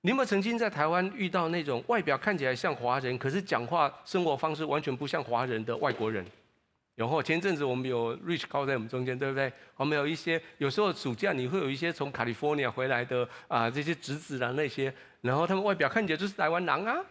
[0.00, 6.26] 你有没有曾经在台湾遇到那种外表看起来像华人，可是讲话生活方式完全不像华人的外国人？
[6.94, 9.50] 然后前阵子我们有 Rich 高在我们中间，对不对？
[9.76, 17.02] 我们有一些有时候暑假你会有一些从 California 回来的啊，这些侄子啊那些，然后他们外表看起来就是台湾人啊，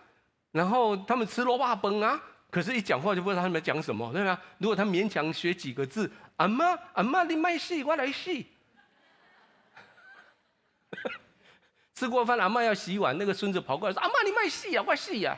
[0.51, 2.21] 然后他们吃萝卜崩啊，
[2.51, 4.39] 可是一讲话就不知道他们讲什么，对吧？
[4.59, 8.51] 如果他勉强学几个字，阿妈阿妈你卖戏，我来戏。
[11.95, 15.35] 吃过饭，阿妈要洗碗，那个孙子跑过来说：“阿妈你卖戏啊，我戏呀。”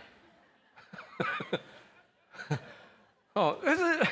[3.34, 4.06] 哦，但是。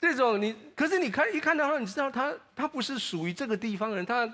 [0.00, 4.32] 这种你，可是你看一看到他，你知道他他不是属于这个地方人，他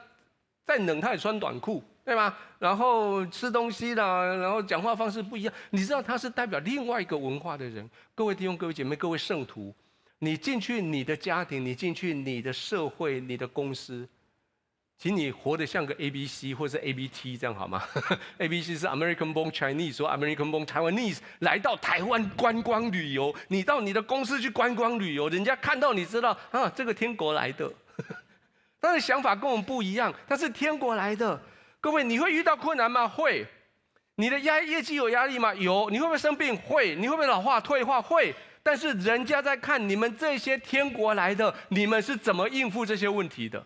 [0.67, 2.37] 再冷他也穿短裤，对吗？
[2.59, 7.89] 然后吃东西啦，然后讲话方式不一样，你知道他是代表另外一个文化的人。
[8.15, 9.75] 各位弟兄、各位姐妹、各位圣徒，
[10.19, 14.07] 你进去你的家庭，你进去你的社会、你的公司。
[15.05, 17.83] 请你活得像个 A B C 或是 A B T 这样好吗？
[18.41, 27.71] A B C 是 American born Chinese，说 American born Taiwanese 来到台湾观光旅游，你到你的公司去观光旅游，人家看到你知道啊，这个天国来的。
[28.81, 31.39] 他的想法跟我们不一样，他是天国来的。
[31.83, 33.07] 各位，你会遇到困难吗？
[33.07, 33.47] 会。
[34.15, 35.53] 你的压业绩有压力吗？
[35.53, 35.91] 有。
[35.91, 36.57] 你会不会生病？
[36.57, 36.95] 会。
[36.95, 38.01] 你会不会老化退化？
[38.01, 38.35] 会。
[38.63, 43.63] 但是人家在看你们这些天国来的，你们是怎么应付这些问题的？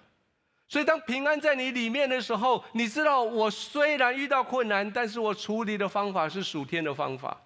[0.69, 7.41] 所以，当平安在你里面的时候，你知道，我虽然遇到困难，但是我处理的方法是属天的方法。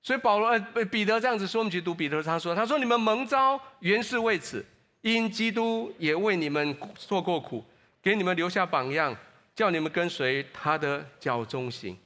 [0.00, 4.64] 所以保罗呃彼得这样子说，我们去读彼得他说：“他说你们蒙召原是为此，
[5.02, 7.62] 因基督也为你们受过苦，
[8.00, 9.14] 给你们留下榜样，
[9.54, 11.98] 叫你们跟随他的脚踪行。”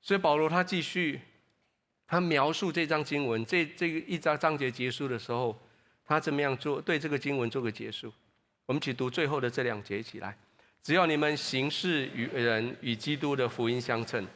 [0.00, 1.20] 所以保罗他继续，
[2.06, 5.54] 他描述这章经文，这这个一章章节结束的时候，
[6.06, 6.80] 他怎么样做？
[6.80, 8.10] 对这个经文做个结束。
[8.66, 10.36] 我们一起读最后的这两节起来。
[10.82, 14.26] 只要你们行事与人与基督的福音相称，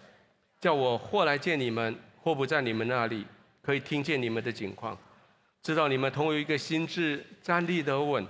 [0.60, 3.26] 叫我或来见你们，或不在你们那里，
[3.60, 4.96] 可以听见你们的景况，
[5.62, 8.26] 知道你们同有一个心智，站立得稳，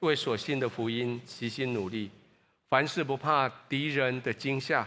[0.00, 2.10] 为所信的福音齐心努力，
[2.68, 4.86] 凡事不怕敌人的惊吓，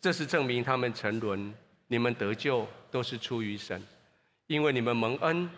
[0.00, 1.54] 这是证明他们沉沦，
[1.86, 3.80] 你们得救都是出于神，
[4.48, 5.48] 因为你们蒙恩，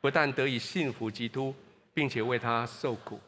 [0.00, 1.54] 不但得以信服基督，
[1.92, 3.20] 并且为他受苦。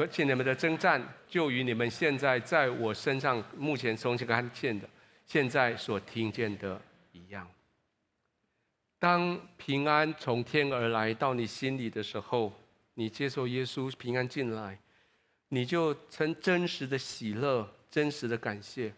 [0.00, 4.88] 而且你们的征战，就与你们现在在我身上目前从前看见的，
[5.26, 6.80] 现在所听见的
[7.12, 7.46] 一样。
[8.98, 12.52] 当平安从天而来到你心里的时候，
[12.94, 14.78] 你接受耶稣平安进来，
[15.48, 18.92] 你就成真实的喜乐，真实的感谢。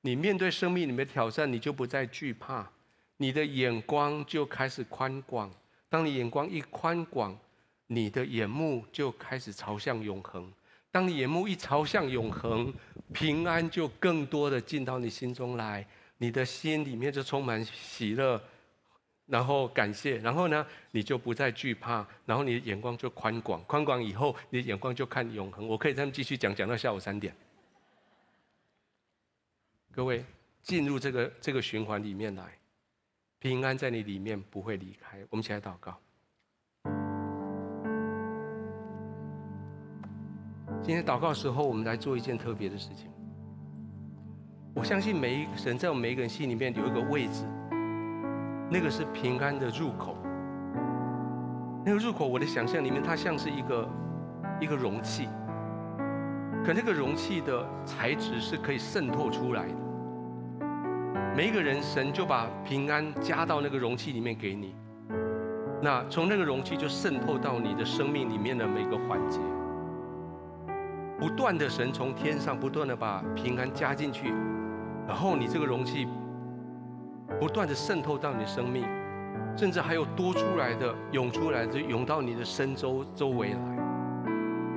[0.00, 2.70] 你面对生命里面的挑战，你就不再惧怕，
[3.18, 5.50] 你的眼光就开始宽广。
[5.88, 7.38] 当你眼光一宽广，
[7.88, 10.52] 你的眼目就开始朝向永恒。
[10.90, 12.72] 当你眼目一朝向永恒，
[13.12, 15.86] 平安就更多的进到你心中来，
[16.16, 18.40] 你的心里面就充满喜乐，
[19.26, 25.66] 然后感谢，然后呢，你就不再惧怕，然后你的眼光就宽广，宽广以后，你的眼光就看永恒。
[25.68, 27.34] 我可以再继续讲，讲到下午三点。
[29.90, 30.24] 各位
[30.62, 32.58] 进入这个这个循环里面来，
[33.38, 35.18] 平安在你里面不会离开。
[35.30, 35.98] 我们起来祷告。
[40.88, 43.10] 今天祷告时候，我们来做一件特别的事情。
[44.74, 47.44] 我相信每一个神在我们每一个人心里面有一个位置，
[48.70, 50.16] 那个是平安的入口。
[51.84, 53.86] 那个入口，我的想象里面，它像是一个
[54.62, 55.28] 一个容器，
[56.64, 59.74] 可那个容器的材质是可以渗透出来的。
[61.36, 64.74] 每一个人，神就把平安加到那个容器里面给你，
[65.82, 69.38] 那从那个容器就渗透到你的生命里面的每个环节。
[71.18, 74.32] 不断的神从天上不断的把平安加进去，
[75.06, 76.06] 然后你这个容器
[77.40, 78.84] 不断的渗透到你的生命，
[79.56, 83.58] 甚至还有多出来的涌出来的涌到你的身周周围来，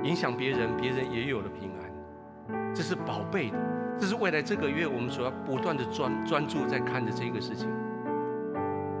[0.02, 3.56] 影响别人，别人也有了平安，这是宝贝的，
[3.96, 7.70] 这是未来这个月我们所要不断的专专注在看的这个事情。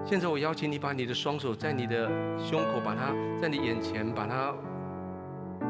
[0.04, 4.54] 现在我邀请你把你的双手在你的胸口，把它在你眼前把它。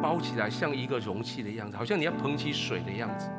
[0.03, 3.31] 包起来像一个容器的样子，好像你要捧起水的样子。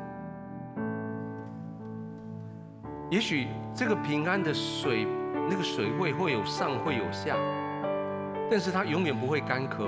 [3.10, 5.06] 也许这个平安的水，
[5.48, 7.36] 那个水位会有上会有下，
[8.50, 9.86] 但是它永远不会干涸，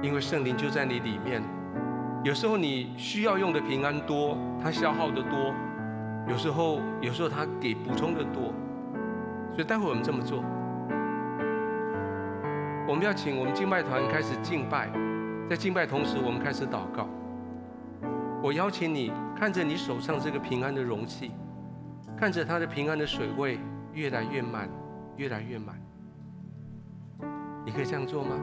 [0.00, 1.42] 因为圣灵就在你里面。
[2.22, 5.52] 有时候你需要用的平安多，它消耗的多；
[6.28, 8.52] 有时候，有时候它给补充的多。
[9.52, 10.44] 所以待会我们这么做，
[12.86, 14.88] 我们要请我们敬拜团开始敬拜。
[15.50, 17.08] 在敬拜同时，我们开始祷告。
[18.40, 21.32] 我邀请你看着你手上这个平安的容器，
[22.16, 23.58] 看着它的平安的水位
[23.92, 24.70] 越来越满，
[25.16, 25.74] 越来越满。
[27.66, 28.36] 你可以这样做吗？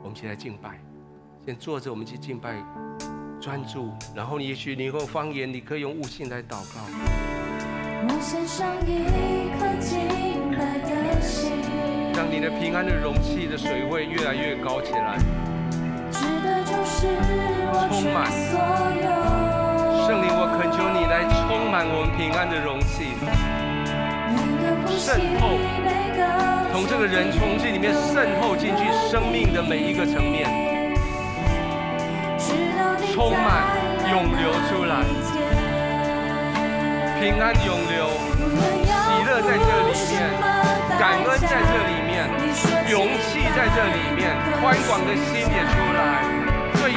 [0.00, 0.78] 我们一起来敬拜，
[1.44, 2.64] 先坐着，我们去敬拜，
[3.40, 3.90] 专注。
[4.14, 6.82] 然后你也许你用方言，你可以用悟性来祷告。
[8.06, 11.50] 我献上一颗敬拜的心，
[12.14, 15.18] 让你的平安的容器的水位越来越高起来。
[17.02, 18.30] 充满。
[20.06, 23.14] 圣灵，我恳求你来充满我们平安的容器，
[24.98, 25.58] 渗透，
[26.72, 30.46] 从这个人从这里面渗透进去生命的每一个层面，
[33.14, 33.62] 充满
[34.10, 35.02] 涌流出来，
[37.18, 38.10] 平安涌流，
[38.86, 40.22] 喜乐在这里面，
[40.98, 42.26] 感恩在这里面，
[42.90, 46.31] 勇气在这里面，宽广的心也出来。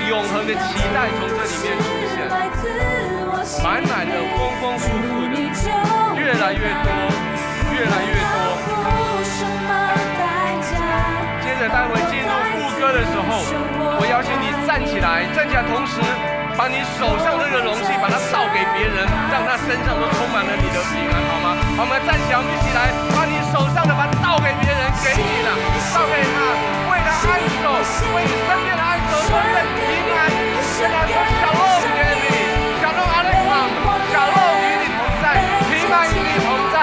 [0.07, 0.59] 永恒的期
[0.93, 1.83] 待从这里面出
[2.13, 2.29] 现，
[3.63, 5.35] 满满的、丰丰富富的，
[6.15, 6.87] 越来越多，
[7.73, 8.35] 越来越多。
[11.41, 13.41] 接着待会进入副歌的时候，
[13.97, 15.97] 我邀请你站起来，站起来，同时
[16.53, 21.57] 把你手上这个容器把它倒给别人，让他身上都充满了你的平安，好吗？
[21.81, 25.49] 好，我们站起来，我们一起来，把你手上的把它倒给别人，给你了，
[25.97, 26.37] 倒给他，
[26.93, 27.73] 为他安守，
[28.13, 28.84] 为你身边的，
[29.25, 29.33] 平
[30.13, 30.29] 安。
[30.77, 31.59] 跟他说，小路
[31.95, 32.25] 给你，
[32.81, 33.49] 小路阿里康，
[34.11, 35.25] 小路与你同在，
[35.71, 36.75] 平安与你同在，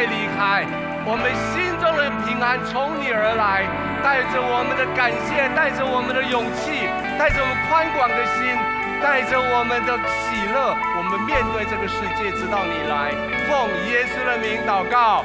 [0.00, 0.64] 会离开。
[1.04, 3.68] 我们心中的平安从你而来，
[4.02, 6.88] 带着我们的感谢，带着我们的勇气，
[7.20, 8.56] 带着我们宽广的心，
[9.04, 13.12] 带着我们的喜乐，我们面对这个世界，直到你来。
[13.44, 15.22] 奉耶稣的名祷告，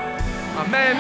[0.59, 0.97] 阿门。